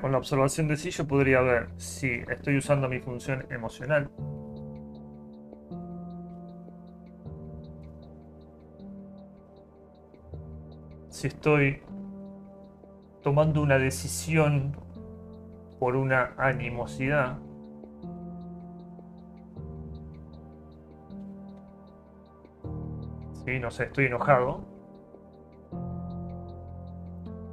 Con 0.00 0.12
la 0.12 0.18
observación 0.18 0.66
de 0.68 0.76
sí 0.76 0.90
yo 0.90 1.06
podría 1.06 1.40
ver 1.40 1.68
si 1.76 2.22
estoy 2.28 2.56
usando 2.56 2.88
mi 2.88 3.00
función 3.00 3.46
emocional. 3.50 4.10
Si 11.10 11.28
estoy 11.28 11.82
tomando 13.22 13.62
una 13.62 13.78
decisión 13.78 14.76
por 15.78 15.96
una 15.96 16.34
animosidad. 16.38 17.38
Sí, 23.44 23.58
no 23.60 23.70
sé, 23.70 23.84
estoy 23.84 24.06
enojado. 24.06 24.64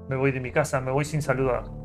Me 0.08 0.16
voy 0.16 0.32
de 0.32 0.40
mi 0.40 0.52
casa, 0.52 0.80
me 0.82 0.92
voy 0.92 1.06
sin 1.06 1.22
saludar 1.22 1.81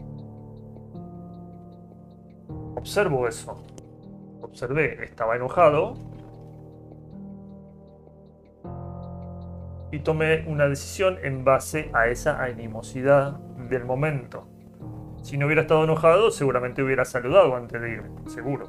observo 2.76 3.26
eso. 3.26 3.64
Observé, 4.42 5.04
estaba 5.04 5.36
enojado. 5.36 5.94
Y 9.90 10.00
tomé 10.00 10.44
una 10.46 10.66
decisión 10.68 11.18
en 11.22 11.44
base 11.44 11.90
a 11.94 12.08
esa 12.08 12.42
animosidad 12.42 13.38
del 13.70 13.84
momento. 13.84 14.48
Si 15.22 15.38
no 15.38 15.46
hubiera 15.46 15.62
estado 15.62 15.84
enojado, 15.84 16.30
seguramente 16.30 16.82
hubiera 16.82 17.04
saludado 17.04 17.56
antes 17.56 17.80
de 17.80 17.90
irme, 17.90 18.10
seguro. 18.28 18.68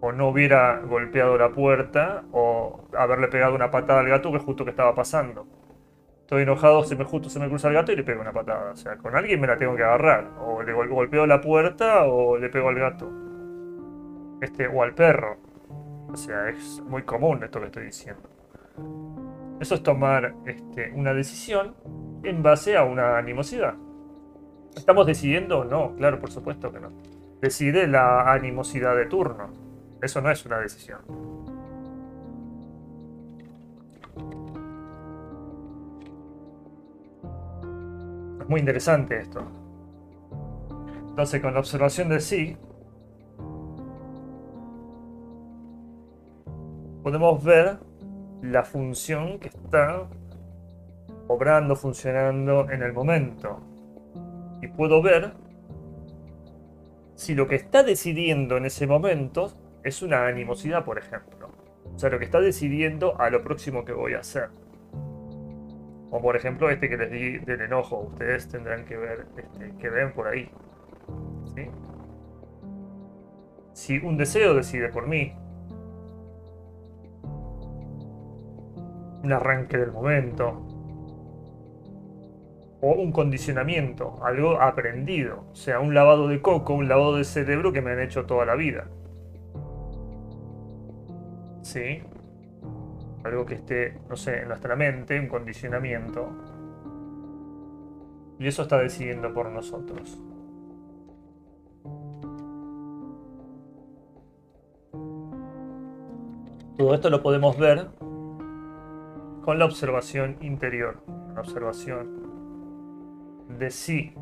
O 0.00 0.12
no 0.12 0.28
hubiera 0.28 0.80
golpeado 0.80 1.38
la 1.38 1.50
puerta 1.50 2.24
o 2.32 2.84
haberle 2.96 3.28
pegado 3.28 3.54
una 3.54 3.70
patada 3.70 4.00
al 4.00 4.08
gato 4.08 4.32
que 4.32 4.38
justo 4.38 4.64
que 4.64 4.70
estaba 4.70 4.94
pasando 4.94 5.46
estoy 6.22 6.42
enojado, 6.42 6.82
se 6.84 6.96
me 6.96 7.04
justo 7.04 7.28
se 7.28 7.38
me 7.38 7.48
cruza 7.48 7.68
el 7.68 7.74
gato 7.74 7.92
y 7.92 7.96
le 7.96 8.04
pego 8.04 8.20
una 8.20 8.32
patada. 8.32 8.72
O 8.72 8.76
sea, 8.76 8.96
con 8.96 9.14
alguien 9.14 9.40
me 9.40 9.46
la 9.46 9.56
tengo 9.56 9.76
que 9.76 9.82
agarrar. 9.82 10.30
O 10.40 10.62
le 10.62 10.72
golpeo 10.72 11.26
la 11.26 11.40
puerta 11.40 12.04
o 12.06 12.38
le 12.38 12.48
pego 12.48 12.70
al 12.70 12.78
gato. 12.78 13.10
Este, 14.40 14.66
o 14.66 14.82
al 14.82 14.94
perro. 14.94 15.36
O 16.08 16.16
sea, 16.16 16.48
es 16.48 16.80
muy 16.86 17.02
común 17.02 17.42
esto 17.44 17.60
que 17.60 17.66
estoy 17.66 17.84
diciendo. 17.84 18.28
Eso 19.60 19.74
es 19.74 19.82
tomar 19.82 20.34
este, 20.46 20.92
una 20.94 21.14
decisión 21.14 21.74
en 22.24 22.42
base 22.42 22.76
a 22.76 22.84
una 22.84 23.18
animosidad. 23.18 23.74
¿Estamos 24.76 25.06
decidiendo? 25.06 25.64
No, 25.64 25.94
claro, 25.96 26.18
por 26.18 26.30
supuesto 26.30 26.72
que 26.72 26.80
no. 26.80 26.90
Decide 27.40 27.86
la 27.86 28.32
animosidad 28.32 28.96
de 28.96 29.06
turno. 29.06 29.50
Eso 30.00 30.20
no 30.20 30.30
es 30.30 30.44
una 30.46 30.58
decisión. 30.58 31.00
Muy 38.52 38.60
interesante 38.60 39.18
esto. 39.18 39.42
Entonces, 41.08 41.40
con 41.40 41.54
la 41.54 41.60
observación 41.60 42.10
de 42.10 42.20
sí, 42.20 42.54
podemos 47.02 47.42
ver 47.42 47.78
la 48.42 48.62
función 48.62 49.38
que 49.38 49.48
está 49.48 50.06
obrando, 51.28 51.76
funcionando 51.76 52.70
en 52.70 52.82
el 52.82 52.92
momento. 52.92 53.60
Y 54.60 54.68
puedo 54.68 55.00
ver 55.00 55.32
si 57.14 57.34
lo 57.34 57.48
que 57.48 57.54
está 57.54 57.82
decidiendo 57.82 58.58
en 58.58 58.66
ese 58.66 58.86
momento 58.86 59.50
es 59.82 60.02
una 60.02 60.26
animosidad, 60.26 60.84
por 60.84 60.98
ejemplo. 60.98 61.48
O 61.94 61.98
sea, 61.98 62.10
lo 62.10 62.18
que 62.18 62.26
está 62.26 62.40
decidiendo 62.40 63.18
a 63.18 63.30
lo 63.30 63.42
próximo 63.42 63.82
que 63.86 63.92
voy 63.92 64.12
a 64.12 64.18
hacer. 64.18 64.50
O 66.14 66.20
por 66.20 66.36
ejemplo 66.36 66.68
este 66.68 66.90
que 66.90 66.98
les 66.98 67.10
di 67.10 67.38
del 67.38 67.62
enojo, 67.62 68.00
ustedes 68.00 68.46
tendrán 68.46 68.84
que 68.84 68.98
ver, 68.98 69.26
este, 69.34 69.74
que 69.78 69.88
ven 69.88 70.12
por 70.12 70.28
ahí. 70.28 70.50
Si 73.72 73.96
un 73.96 74.18
deseo 74.18 74.52
decide 74.52 74.90
por 74.90 75.08
mí, 75.08 75.32
un 79.22 79.32
arranque 79.32 79.78
del 79.78 79.90
momento, 79.90 80.66
o 82.82 82.92
un 82.92 83.10
condicionamiento, 83.10 84.22
algo 84.22 84.60
aprendido, 84.60 85.46
o 85.50 85.54
sea, 85.54 85.80
un 85.80 85.94
lavado 85.94 86.28
de 86.28 86.42
coco, 86.42 86.74
un 86.74 86.88
lavado 86.88 87.16
de 87.16 87.24
cerebro 87.24 87.72
que 87.72 87.80
me 87.80 87.92
han 87.92 88.00
hecho 88.00 88.26
toda 88.26 88.44
la 88.44 88.54
vida. 88.54 88.86
¿Sí? 91.62 92.02
Algo 93.24 93.46
que 93.46 93.54
esté, 93.54 94.00
no 94.08 94.16
sé, 94.16 94.42
en 94.42 94.48
nuestra 94.48 94.76
mente, 94.76 95.18
un 95.18 95.28
condicionamiento. 95.28 96.28
Y 98.38 98.46
eso 98.46 98.62
está 98.62 98.78
decidiendo 98.78 99.32
por 99.32 99.50
nosotros. 99.50 100.20
Todo 106.76 106.94
esto 106.94 107.10
lo 107.10 107.22
podemos 107.22 107.56
ver 107.58 107.90
con 109.44 109.58
la 109.58 109.64
observación 109.64 110.36
interior, 110.40 111.02
la 111.34 111.40
observación 111.40 112.22
de 113.58 113.70
sí 113.70 114.14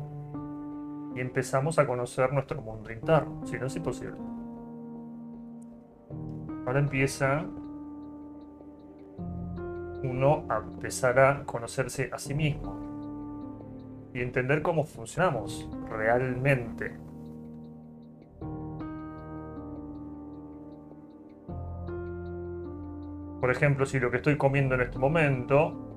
y 1.15 1.19
empezamos 1.19 1.79
a 1.79 1.87
conocer 1.87 2.31
nuestro 2.33 2.61
mundo 2.61 2.91
interno, 2.91 3.45
si 3.45 3.57
no 3.57 3.67
es 3.67 3.75
imposible. 3.75 4.17
Ahora 6.65 6.79
empieza 6.79 7.45
uno 10.03 10.45
a 10.49 10.57
empezar 10.57 11.19
a 11.19 11.43
conocerse 11.45 12.09
a 12.11 12.17
sí 12.17 12.33
mismo 12.33 14.09
y 14.13 14.21
entender 14.21 14.61
cómo 14.61 14.83
funcionamos 14.83 15.69
realmente. 15.89 16.91
Por 23.39 23.49
ejemplo, 23.49 23.85
si 23.85 23.99
lo 23.99 24.11
que 24.11 24.17
estoy 24.17 24.37
comiendo 24.37 24.75
en 24.75 24.81
este 24.81 24.99
momento 24.99 25.87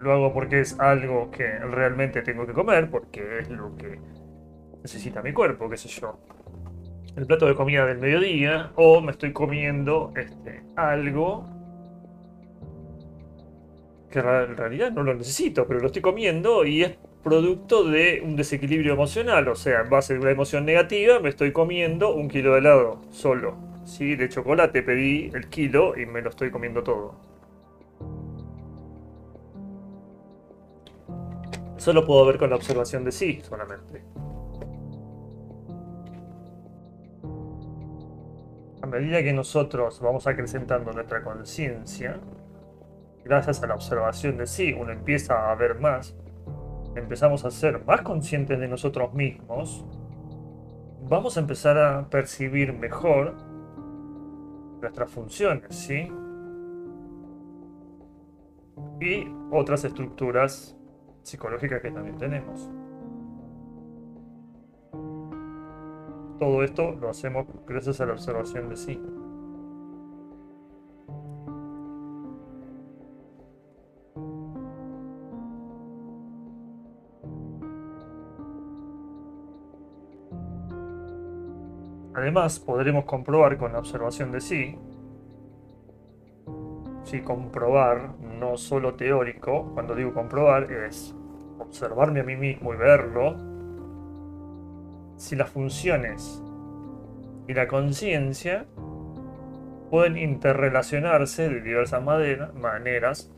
lo 0.00 0.12
hago 0.12 0.32
porque 0.32 0.60
es 0.60 0.78
algo 0.78 1.30
que 1.30 1.58
realmente 1.58 2.22
tengo 2.22 2.46
que 2.46 2.52
comer, 2.52 2.88
porque 2.90 3.40
es 3.40 3.50
lo 3.50 3.76
que 3.76 4.00
necesita 4.82 5.22
mi 5.22 5.32
cuerpo, 5.32 5.68
qué 5.68 5.76
sé 5.76 5.88
yo. 5.88 6.18
El 7.16 7.26
plato 7.26 7.46
de 7.46 7.54
comida 7.56 7.84
del 7.84 7.98
mediodía, 7.98 8.70
o 8.76 9.00
me 9.00 9.10
estoy 9.10 9.32
comiendo 9.32 10.12
este, 10.14 10.62
algo 10.76 11.57
que 14.10 14.20
en 14.20 14.56
realidad 14.56 14.90
no 14.90 15.02
lo 15.02 15.14
necesito, 15.14 15.66
pero 15.66 15.80
lo 15.80 15.86
estoy 15.86 16.02
comiendo 16.02 16.64
y 16.64 16.82
es 16.82 16.98
producto 17.22 17.84
de 17.84 18.22
un 18.24 18.36
desequilibrio 18.36 18.94
emocional, 18.94 19.48
o 19.48 19.54
sea, 19.54 19.80
en 19.80 19.90
base 19.90 20.14
a 20.14 20.20
una 20.20 20.30
emoción 20.30 20.64
negativa 20.64 21.20
me 21.20 21.28
estoy 21.28 21.52
comiendo 21.52 22.14
un 22.14 22.28
kilo 22.28 22.52
de 22.52 22.60
helado 22.60 23.02
solo. 23.10 23.56
¿sí? 23.84 24.16
De 24.16 24.28
chocolate 24.28 24.82
pedí 24.82 25.30
el 25.34 25.48
kilo 25.48 25.98
y 25.98 26.06
me 26.06 26.22
lo 26.22 26.30
estoy 26.30 26.50
comiendo 26.50 26.82
todo. 26.82 27.14
Solo 31.76 32.04
puedo 32.04 32.26
ver 32.26 32.38
con 32.38 32.50
la 32.50 32.56
observación 32.56 33.04
de 33.04 33.12
sí 33.12 33.40
solamente. 33.42 34.02
A 38.82 38.86
medida 38.86 39.22
que 39.22 39.32
nosotros 39.32 40.00
vamos 40.00 40.26
acrecentando 40.26 40.92
nuestra 40.92 41.22
conciencia, 41.22 42.18
gracias 43.28 43.62
a 43.62 43.66
la 43.66 43.74
observación 43.74 44.38
de 44.38 44.46
sí, 44.46 44.72
uno 44.72 44.90
empieza 44.90 45.50
a 45.50 45.54
ver 45.54 45.78
más, 45.78 46.16
empezamos 46.96 47.44
a 47.44 47.50
ser 47.50 47.84
más 47.84 48.00
conscientes 48.00 48.58
de 48.58 48.66
nosotros 48.66 49.12
mismos, 49.12 49.84
vamos 51.08 51.36
a 51.36 51.40
empezar 51.40 51.76
a 51.76 52.08
percibir 52.08 52.72
mejor 52.72 53.34
nuestras 54.80 55.10
funciones, 55.10 55.74
¿sí? 55.74 56.10
Y 59.00 59.30
otras 59.50 59.84
estructuras 59.84 60.76
psicológica 61.22 61.82
que 61.82 61.90
también 61.90 62.16
tenemos. 62.16 62.70
Todo 66.38 66.62
esto 66.62 66.92
lo 66.92 67.10
hacemos 67.10 67.46
gracias 67.66 68.00
a 68.00 68.06
la 68.06 68.12
observación 68.12 68.68
de 68.68 68.76
sí. 68.76 69.17
Además, 82.18 82.58
podremos 82.58 83.04
comprobar 83.04 83.56
con 83.58 83.72
la 83.72 83.78
observación 83.78 84.32
de 84.32 84.40
sí, 84.40 84.76
si 87.04 87.20
comprobar, 87.20 88.16
no 88.40 88.56
solo 88.56 88.94
teórico, 88.94 89.70
cuando 89.72 89.94
digo 89.94 90.12
comprobar 90.12 90.64
es 90.72 91.14
observarme 91.60 92.18
a 92.20 92.24
mí 92.24 92.34
mismo 92.34 92.74
y 92.74 92.76
verlo, 92.76 93.36
si 95.16 95.36
las 95.36 95.48
funciones 95.48 96.42
y 97.46 97.54
la 97.54 97.68
conciencia 97.68 98.66
pueden 99.88 100.18
interrelacionarse 100.18 101.48
de 101.48 101.60
diversas 101.60 102.02
maneras 102.02 103.30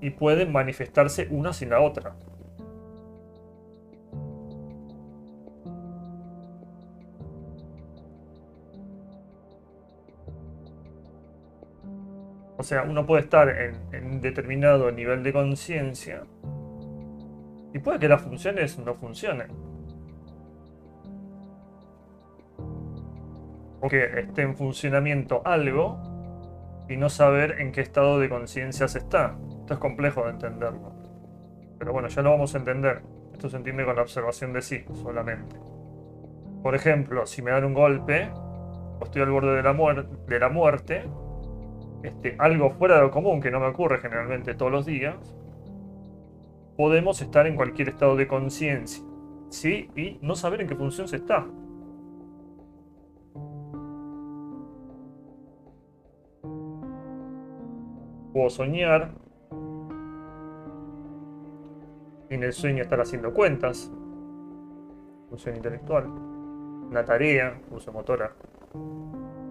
y 0.00 0.10
pueden 0.10 0.52
manifestarse 0.52 1.26
una 1.32 1.52
sin 1.52 1.70
la 1.70 1.80
otra. 1.80 2.14
Sea, 12.70 12.84
uno 12.84 13.04
puede 13.04 13.22
estar 13.22 13.48
en, 13.48 14.04
un 14.04 14.20
determinado 14.20 14.92
nivel 14.92 15.24
de 15.24 15.32
conciencia 15.32 16.22
y 17.74 17.80
puede 17.80 17.98
que 17.98 18.08
las 18.08 18.22
funciones 18.22 18.78
no 18.78 18.94
funcionen. 18.94 19.48
O 23.80 23.88
que 23.88 24.20
esté 24.20 24.42
en 24.42 24.54
funcionamiento 24.56 25.42
algo 25.44 25.98
y 26.88 26.96
no 26.96 27.08
saber 27.08 27.60
en 27.60 27.72
qué 27.72 27.80
estado 27.80 28.20
de 28.20 28.28
conciencia 28.28 28.86
se 28.86 28.98
está. 28.98 29.36
Esto 29.62 29.74
es 29.74 29.80
complejo 29.80 30.24
de 30.26 30.30
entenderlo. 30.30 30.92
Pero 31.76 31.92
bueno, 31.92 32.06
ya 32.06 32.22
lo 32.22 32.30
vamos 32.30 32.54
a 32.54 32.58
entender. 32.58 33.02
Esto 33.32 33.48
se 33.48 33.56
entiende 33.56 33.84
con 33.84 33.96
la 33.96 34.02
observación 34.02 34.52
de 34.52 34.62
sí 34.62 34.84
solamente. 35.02 35.56
Por 36.62 36.76
ejemplo, 36.76 37.26
si 37.26 37.42
me 37.42 37.50
dan 37.50 37.64
un 37.64 37.74
golpe 37.74 38.30
o 38.32 39.00
estoy 39.02 39.22
al 39.22 39.30
borde 39.30 39.56
de 39.56 40.38
la 40.38 40.48
muerte, 40.50 41.08
este, 42.02 42.36
algo 42.38 42.70
fuera 42.70 42.96
de 42.96 43.02
lo 43.02 43.10
común 43.10 43.40
que 43.40 43.50
no 43.50 43.60
me 43.60 43.66
ocurre 43.66 43.98
generalmente 43.98 44.54
todos 44.54 44.72
los 44.72 44.86
días, 44.86 45.16
podemos 46.76 47.20
estar 47.20 47.46
en 47.46 47.56
cualquier 47.56 47.90
estado 47.90 48.16
de 48.16 48.26
conciencia, 48.26 49.04
¿sí? 49.50 49.90
Y 49.94 50.18
no 50.22 50.34
saber 50.34 50.62
en 50.62 50.68
qué 50.68 50.74
función 50.74 51.08
se 51.08 51.16
está. 51.16 51.46
Puedo 58.32 58.48
soñar. 58.48 59.10
En 62.28 62.44
el 62.44 62.52
sueño 62.52 62.82
estar 62.82 63.00
haciendo 63.00 63.34
cuentas. 63.34 63.92
Función 65.28 65.56
intelectual. 65.56 66.06
Una 66.06 67.04
tarea, 67.04 67.60
función 67.68 67.94
motora. 67.94 68.32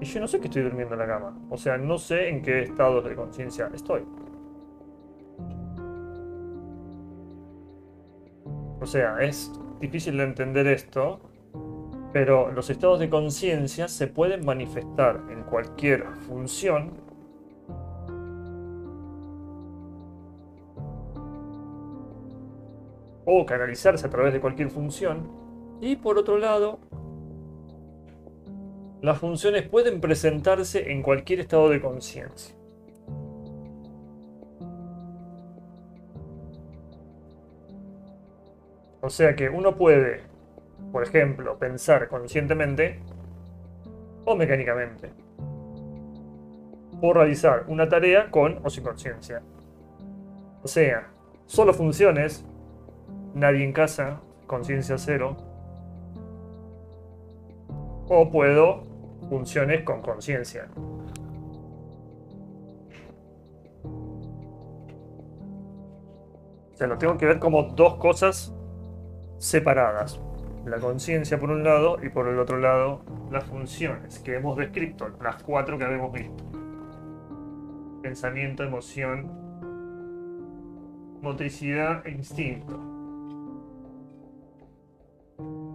Y 0.01 0.05
yo 0.05 0.19
no 0.21 0.27
sé 0.27 0.39
que 0.39 0.47
estoy 0.47 0.63
durmiendo 0.63 0.93
en 0.93 0.99
la 0.99 1.07
cama. 1.07 1.37
O 1.49 1.57
sea, 1.57 1.77
no 1.77 1.97
sé 1.97 2.29
en 2.29 2.41
qué 2.41 2.63
estado 2.63 3.01
de 3.01 3.15
conciencia 3.15 3.69
estoy. 3.73 4.05
O 8.81 8.85
sea, 8.85 9.21
es 9.21 9.51
difícil 9.81 10.17
de 10.17 10.23
entender 10.23 10.67
esto, 10.67 11.19
pero 12.13 12.49
los 12.51 12.69
estados 12.69 12.99
de 12.99 13.09
conciencia 13.09 13.89
se 13.89 14.07
pueden 14.07 14.45
manifestar 14.45 15.21
en 15.29 15.43
cualquier 15.43 16.05
función 16.27 16.91
o 23.25 23.45
canalizarse 23.45 24.07
a 24.07 24.09
través 24.09 24.33
de 24.33 24.39
cualquier 24.39 24.69
función. 24.69 25.29
Y 25.81 25.97
por 25.97 26.17
otro 26.17 26.37
lado, 26.37 26.79
las 29.01 29.17
funciones 29.17 29.67
pueden 29.67 30.01
presentarse 30.01 30.91
en 30.91 31.01
cualquier 31.01 31.39
estado 31.39 31.69
de 31.69 31.81
conciencia. 31.81 32.55
O 39.01 39.09
sea 39.09 39.35
que 39.35 39.49
uno 39.49 39.75
puede, 39.77 40.21
por 40.91 41.03
ejemplo, 41.03 41.57
pensar 41.57 42.09
conscientemente 42.09 42.99
o 44.25 44.35
mecánicamente. 44.35 45.11
O 47.01 47.13
realizar 47.13 47.63
una 47.67 47.87
tarea 47.87 48.29
con 48.29 48.59
o 48.63 48.69
sin 48.69 48.83
conciencia. 48.83 49.41
O 50.61 50.67
sea, 50.67 51.07
solo 51.45 51.73
funciones, 51.73 52.45
nadie 53.33 53.63
en 53.63 53.71
casa, 53.71 54.19
conciencia 54.45 54.97
cero. 54.97 55.37
O 58.09 58.29
puedo 58.29 58.88
funciones 59.27 59.83
con 59.83 60.01
conciencia. 60.01 60.67
O 66.73 66.75
sea, 66.75 66.87
lo 66.87 66.97
tengo 66.97 67.17
que 67.17 67.25
ver 67.25 67.39
como 67.39 67.63
dos 67.63 67.95
cosas 67.95 68.53
separadas. 69.37 70.19
La 70.65 70.77
conciencia 70.77 71.39
por 71.39 71.49
un 71.49 71.63
lado 71.63 71.97
y 72.03 72.09
por 72.09 72.27
el 72.27 72.39
otro 72.39 72.57
lado 72.57 73.01
las 73.31 73.43
funciones 73.45 74.19
que 74.19 74.35
hemos 74.35 74.57
descrito, 74.57 75.09
las 75.21 75.41
cuatro 75.43 75.77
que 75.77 75.83
habíamos 75.83 76.11
visto. 76.11 76.43
Pensamiento, 78.01 78.63
emoción, 78.63 79.29
motricidad 81.21 82.05
e 82.07 82.11
instinto. 82.11 82.79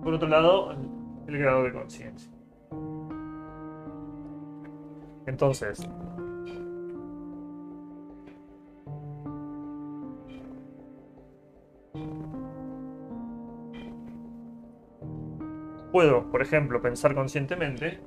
Por 0.02 0.14
otro 0.14 0.28
lado, 0.28 0.72
el 1.26 1.38
grado 1.38 1.64
de 1.64 1.72
conciencia. 1.72 2.33
Entonces, 5.26 5.86
puedo, 15.92 16.28
por 16.30 16.42
ejemplo, 16.42 16.82
pensar 16.82 17.14
conscientemente 17.14 18.00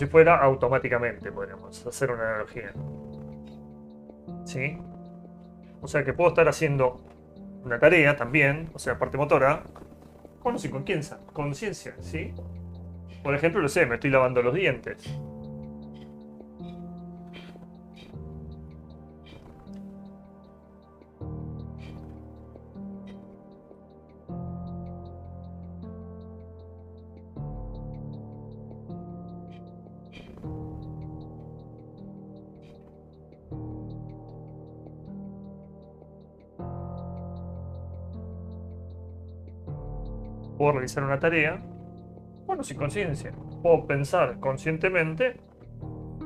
si 0.00 0.06
fuera 0.06 0.36
automáticamente, 0.36 1.30
podríamos 1.30 1.86
hacer 1.86 2.10
una 2.10 2.22
analogía. 2.22 2.72
¿Sí? 4.46 4.78
O 5.82 5.86
sea 5.86 6.02
que 6.04 6.14
puedo 6.14 6.30
estar 6.30 6.48
haciendo 6.48 7.04
una 7.62 7.78
tarea 7.78 8.16
también, 8.16 8.70
o 8.72 8.78
sea, 8.78 8.98
parte 8.98 9.18
motora, 9.18 9.62
con 10.38 10.58
sin 10.58 10.70
conciencia, 10.70 11.94
¿sí? 12.00 12.32
Por 13.22 13.34
ejemplo, 13.34 13.60
lo 13.60 13.68
sé, 13.68 13.84
me 13.84 13.96
estoy 13.96 14.08
lavando 14.08 14.40
los 14.40 14.54
dientes. 14.54 15.20
Realizar 40.96 41.04
una 41.04 41.20
tarea, 41.20 41.62
bueno, 42.46 42.62
sin 42.64 42.76
conciencia. 42.76 43.32
Puedo 43.62 43.86
pensar 43.86 44.40
conscientemente 44.40 45.40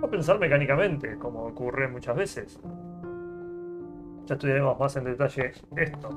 o 0.00 0.08
pensar 0.08 0.38
mecánicamente, 0.38 1.18
como 1.18 1.44
ocurre 1.44 1.88
muchas 1.88 2.16
veces. 2.16 2.60
Ya 4.26 4.34
estudiaremos 4.34 4.78
más 4.78 4.96
en 4.96 5.04
detalle 5.04 5.52
esto. 5.76 6.08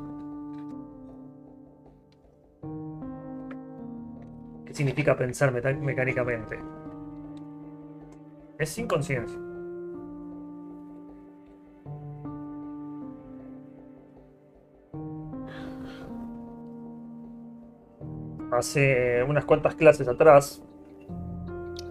¿Qué 4.66 4.74
significa 4.74 5.16
pensar 5.18 5.52
mecánicamente? 5.52 6.58
Es 8.60 8.70
sin 8.70 8.88
conciencia. 8.88 9.38
Hace 18.58 19.24
unas 19.24 19.46
cuantas 19.46 19.76
clases 19.76 20.08
atrás 20.08 20.64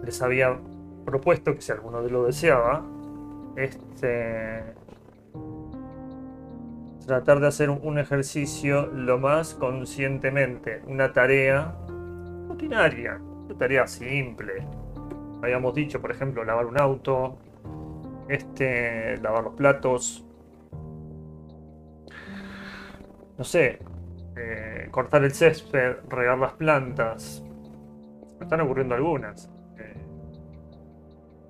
les 0.03 0.21
había 0.21 0.57
propuesto 1.05 1.53
que 1.55 1.61
si 1.61 1.71
alguno 1.71 2.01
de 2.01 2.09
lo 2.09 2.25
deseaba, 2.25 2.83
este, 3.55 4.63
tratar 7.05 7.39
de 7.39 7.47
hacer 7.47 7.69
un 7.69 7.97
ejercicio 7.97 8.87
lo 8.87 9.17
más 9.17 9.53
conscientemente, 9.53 10.81
una 10.87 11.13
tarea 11.13 11.73
rutinaria, 12.47 13.19
una 13.45 13.57
tarea 13.57 13.87
simple. 13.87 14.67
Habíamos 15.41 15.73
dicho, 15.73 16.01
por 16.01 16.11
ejemplo, 16.11 16.43
lavar 16.43 16.65
un 16.65 16.79
auto, 16.79 17.37
este, 18.27 19.17
lavar 19.21 19.45
los 19.45 19.53
platos, 19.53 20.25
no 23.37 23.43
sé, 23.43 23.79
eh, 24.37 24.87
cortar 24.91 25.23
el 25.23 25.31
césped, 25.33 25.97
regar 26.09 26.37
las 26.37 26.53
plantas. 26.53 27.43
Me 28.39 28.45
están 28.45 28.61
ocurriendo 28.61 28.95
algunas. 28.95 29.49
Eh, 29.77 29.95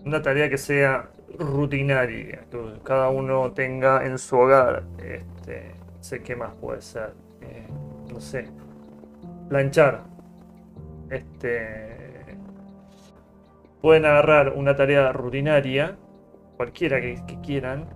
una 0.05 0.21
tarea 0.21 0.49
que 0.49 0.57
sea 0.57 1.09
rutinaria, 1.37 2.45
que 2.49 2.79
cada 2.83 3.09
uno 3.09 3.51
tenga 3.51 4.05
en 4.05 4.17
su 4.17 4.37
hogar. 4.37 4.83
Este, 4.99 5.75
no 5.95 6.03
sé 6.03 6.23
qué 6.23 6.35
más 6.35 6.53
puede 6.55 6.81
ser. 6.81 7.13
Eh, 7.41 7.67
no 8.11 8.19
sé. 8.19 8.49
Planchar. 9.49 10.03
Este. 11.09 12.37
Pueden 13.81 14.05
agarrar 14.05 14.53
una 14.53 14.75
tarea 14.75 15.11
rutinaria, 15.13 15.97
cualquiera 16.57 16.99
que 16.99 17.39
quieran, 17.43 17.87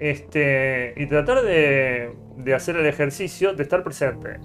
este, 0.00 0.92
y 0.96 1.06
tratar 1.06 1.42
de, 1.42 2.12
de 2.36 2.54
hacer 2.54 2.76
el 2.76 2.86
ejercicio 2.86 3.54
de 3.54 3.62
estar 3.62 3.82
presente 3.82 4.40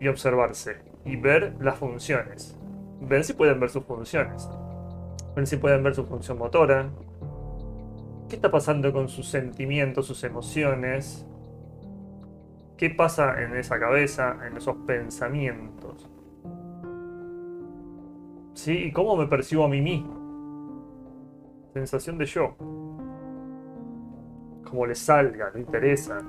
y 0.00 0.08
observarse 0.08 0.76
y 1.04 1.16
ver 1.16 1.56
las 1.60 1.78
funciones. 1.78 2.56
Ver 3.00 3.24
si 3.24 3.32
pueden 3.32 3.60
ver 3.60 3.70
sus 3.70 3.84
funciones. 3.84 4.48
Ver 5.34 5.46
si 5.46 5.56
pueden 5.56 5.82
ver 5.82 5.94
su 5.94 6.04
función 6.04 6.38
motora. 6.38 6.90
¿Qué 8.28 8.36
está 8.36 8.50
pasando 8.50 8.92
con 8.92 9.08
sus 9.08 9.28
sentimientos, 9.28 10.06
sus 10.06 10.22
emociones? 10.24 11.26
¿Qué 12.76 12.90
pasa 12.90 13.42
en 13.42 13.56
esa 13.56 13.78
cabeza, 13.78 14.36
en 14.46 14.56
esos 14.56 14.76
pensamientos? 14.86 16.08
¿Sí? 18.54 18.72
¿Y 18.72 18.92
cómo 18.92 19.16
me 19.16 19.26
percibo 19.26 19.64
a 19.64 19.68
mí 19.68 19.80
mismo? 19.80 20.18
Sensación 21.72 22.18
de 22.18 22.26
yo 22.26 22.56
como 24.68 24.86
les 24.86 24.98
salga, 24.98 25.50
no 25.52 25.58
interesa. 25.58 26.20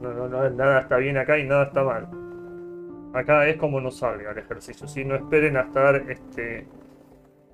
No, 0.00 0.12
no, 0.12 0.28
no, 0.28 0.48
nada 0.50 0.80
está 0.80 0.96
bien 0.98 1.16
acá 1.16 1.38
y 1.38 1.44
nada 1.44 1.64
está 1.64 1.82
mal. 1.82 2.08
Acá 3.14 3.48
es 3.48 3.56
como 3.56 3.80
nos 3.80 3.98
salga 3.98 4.32
el 4.32 4.38
ejercicio, 4.38 4.86
si 4.86 5.04
no 5.04 5.14
esperen 5.14 5.56
a 5.56 5.62
estar, 5.62 5.96
este, 6.10 6.66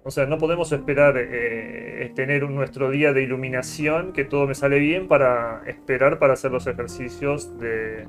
o 0.02 0.10
sea, 0.10 0.26
no 0.26 0.38
podemos 0.38 0.72
esperar 0.72 1.14
eh, 1.16 2.10
tener 2.16 2.48
nuestro 2.50 2.90
día 2.90 3.12
de 3.12 3.22
iluminación, 3.22 4.12
que 4.12 4.24
todo 4.24 4.48
me 4.48 4.54
sale 4.54 4.80
bien 4.80 5.06
para 5.06 5.62
esperar 5.66 6.18
para 6.18 6.32
hacer 6.32 6.50
los 6.50 6.66
ejercicios 6.66 7.58
de, 7.60 8.08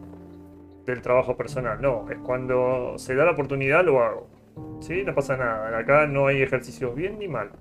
del 0.85 1.01
trabajo 1.01 1.37
personal. 1.37 1.79
No, 1.79 2.09
es 2.09 2.17
cuando 2.17 2.95
se 2.97 3.13
da 3.13 3.25
la 3.25 3.31
oportunidad 3.31 3.85
lo 3.85 4.01
hago. 4.01 4.27
¿Sí? 4.79 5.03
No 5.03 5.13
pasa 5.13 5.37
nada. 5.37 5.77
Acá 5.77 6.07
no 6.07 6.27
hay 6.27 6.41
ejercicios 6.41 6.95
bien 6.95 7.19
ni 7.19 7.27
mal. 7.27 7.51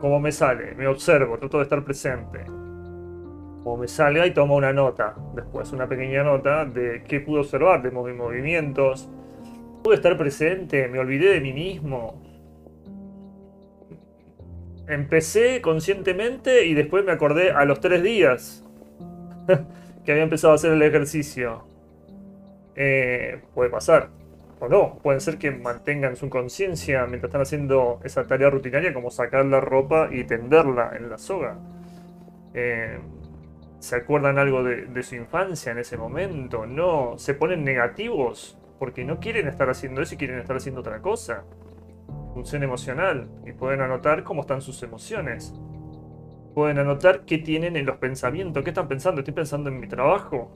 Como 0.00 0.18
me 0.18 0.32
sale, 0.32 0.74
me 0.74 0.88
observo, 0.88 1.38
trato 1.38 1.58
de 1.58 1.64
estar 1.64 1.84
presente 1.84 2.40
o 3.64 3.76
me 3.76 3.88
salga 3.88 4.26
y 4.26 4.32
tomo 4.32 4.56
una 4.56 4.72
nota, 4.72 5.14
después 5.34 5.72
una 5.72 5.86
pequeña 5.86 6.22
nota 6.22 6.64
de 6.64 7.04
qué 7.06 7.20
pude 7.20 7.40
observar 7.40 7.82
de 7.82 7.90
mis 7.90 8.14
movimientos. 8.14 9.08
Pude 9.82 9.96
estar 9.96 10.16
presente, 10.16 10.88
me 10.88 10.98
olvidé 10.98 11.32
de 11.34 11.40
mí 11.40 11.52
mismo. 11.52 12.22
Empecé 14.86 15.60
conscientemente 15.60 16.66
y 16.66 16.74
después 16.74 17.04
me 17.04 17.12
acordé 17.12 17.52
a 17.52 17.64
los 17.64 17.80
tres 17.80 18.02
días 18.02 18.64
que 20.04 20.12
había 20.12 20.24
empezado 20.24 20.52
a 20.52 20.56
hacer 20.56 20.72
el 20.72 20.82
ejercicio. 20.82 21.64
Eh, 22.74 23.40
puede 23.54 23.70
pasar. 23.70 24.08
O 24.58 24.68
no, 24.68 24.98
puede 25.02 25.20
ser 25.20 25.38
que 25.38 25.50
mantengan 25.50 26.16
su 26.16 26.28
conciencia 26.28 27.06
mientras 27.06 27.30
están 27.30 27.40
haciendo 27.42 28.00
esa 28.04 28.26
tarea 28.26 28.50
rutinaria 28.50 28.92
como 28.92 29.10
sacar 29.10 29.46
la 29.46 29.60
ropa 29.60 30.08
y 30.10 30.24
tenderla 30.24 30.92
en 30.96 31.08
la 31.08 31.16
soga. 31.16 31.56
Eh, 32.52 32.98
¿Se 33.80 33.96
acuerdan 33.96 34.38
algo 34.38 34.62
de, 34.62 35.02
su 35.02 35.16
infancia 35.16 35.72
en 35.72 35.78
ese 35.78 35.96
momento? 35.96 36.66
No. 36.66 37.14
¿Se 37.16 37.32
ponen 37.32 37.64
negativos 37.64 38.58
porque 38.78 39.04
no 39.04 39.20
quieren 39.20 39.48
estar 39.48 39.70
haciendo 39.70 40.02
eso 40.02 40.14
y 40.14 40.18
quieren 40.18 40.38
estar 40.38 40.56
haciendo 40.56 40.82
otra 40.82 41.00
cosa. 41.00 41.44
Función 42.34 42.62
emocional. 42.62 43.30
Y 43.46 43.52
pueden 43.52 43.80
anotar 43.80 44.22
cómo 44.22 44.42
están 44.42 44.60
sus 44.60 44.82
emociones. 44.82 45.54
Pueden 46.54 46.78
anotar 46.78 47.24
qué 47.24 47.38
tienen 47.38 47.76
en 47.76 47.86
los 47.86 47.96
pensamientos. 47.96 48.62
¿Qué 48.62 48.70
están 48.70 48.86
pensando? 48.86 49.22
¿Estoy 49.22 49.34
pensando 49.34 49.70
en 49.70 49.80
mi 49.80 49.88
trabajo? 49.88 50.50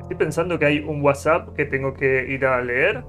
¿Estoy 0.00 0.16
pensando 0.16 0.58
que 0.58 0.64
hay 0.64 0.78
un 0.78 1.02
WhatsApp 1.02 1.54
que 1.54 1.66
tengo 1.66 1.92
que 1.92 2.32
ir 2.32 2.46
a 2.46 2.62
leer? 2.62 3.04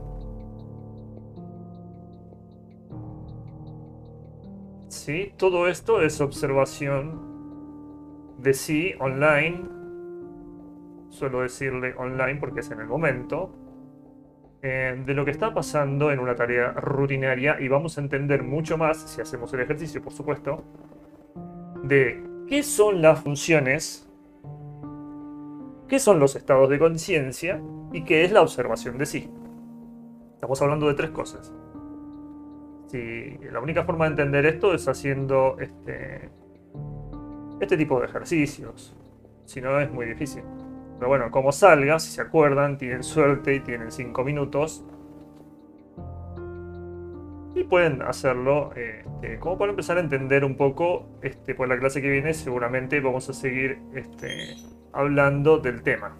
Sí, 4.89 5.33
todo 5.37 5.67
esto 5.67 6.01
es 6.01 6.19
observación 6.19 7.32
de 8.43 8.53
sí 8.53 8.93
online. 8.99 9.63
Suelo 11.09 11.41
decirle 11.41 11.95
online 11.97 12.35
porque 12.35 12.59
es 12.59 12.69
en 12.71 12.81
el 12.81 12.87
momento. 12.87 13.55
Eh, 14.65 15.03
de 15.05 15.13
lo 15.13 15.25
que 15.25 15.31
está 15.31 15.53
pasando 15.53 16.09
en 16.11 16.19
una 16.19 16.35
tarea 16.35 16.71
rutinaria 16.71 17.59
y 17.59 17.67
vamos 17.67 17.97
a 17.97 18.01
entender 18.01 18.43
mucho 18.43 18.77
más, 18.77 18.97
si 18.97 19.19
hacemos 19.19 19.53
el 19.53 19.59
ejercicio 19.59 20.01
por 20.01 20.13
supuesto, 20.13 20.63
de 21.83 22.23
qué 22.47 22.63
son 22.63 23.01
las 23.01 23.19
funciones, 23.19 24.09
qué 25.89 25.99
son 25.99 26.17
los 26.17 26.37
estados 26.37 26.69
de 26.69 26.79
conciencia 26.79 27.61
y 27.91 28.05
qué 28.05 28.23
es 28.23 28.31
la 28.31 28.41
observación 28.41 28.97
de 28.97 29.05
sí. 29.05 29.29
Estamos 30.35 30.61
hablando 30.61 30.87
de 30.87 30.93
tres 30.93 31.09
cosas. 31.09 31.53
Si 32.87 33.37
la 33.51 33.59
única 33.59 33.83
forma 33.83 34.05
de 34.05 34.11
entender 34.11 34.45
esto 34.45 34.73
es 34.73 34.87
haciendo 34.87 35.57
este, 35.59 36.29
este 37.63 37.77
tipo 37.77 37.99
de 37.99 38.05
ejercicios. 38.05 38.95
Si 39.45 39.61
no, 39.61 39.79
es 39.79 39.91
muy 39.91 40.05
difícil. 40.05 40.43
Pero 40.97 41.09
bueno, 41.09 41.31
como 41.31 41.51
salga, 41.51 41.99
si 41.99 42.11
se 42.11 42.21
acuerdan, 42.21 42.77
tienen 42.77 43.03
suerte 43.03 43.55
y 43.55 43.59
tienen 43.59 43.91
5 43.91 44.23
minutos. 44.23 44.85
Y 47.55 47.63
pueden 47.65 48.01
hacerlo 48.01 48.71
este, 48.75 49.39
como 49.39 49.57
para 49.57 49.71
empezar 49.71 49.97
a 49.97 49.99
entender 49.99 50.43
un 50.43 50.55
poco. 50.55 51.05
Este, 51.21 51.55
por 51.55 51.67
la 51.67 51.77
clase 51.77 52.01
que 52.01 52.09
viene 52.09 52.33
seguramente 52.33 52.99
vamos 52.99 53.29
a 53.29 53.33
seguir 53.33 53.79
este, 53.93 54.55
hablando 54.91 55.59
del 55.59 55.83
tema. 55.83 56.17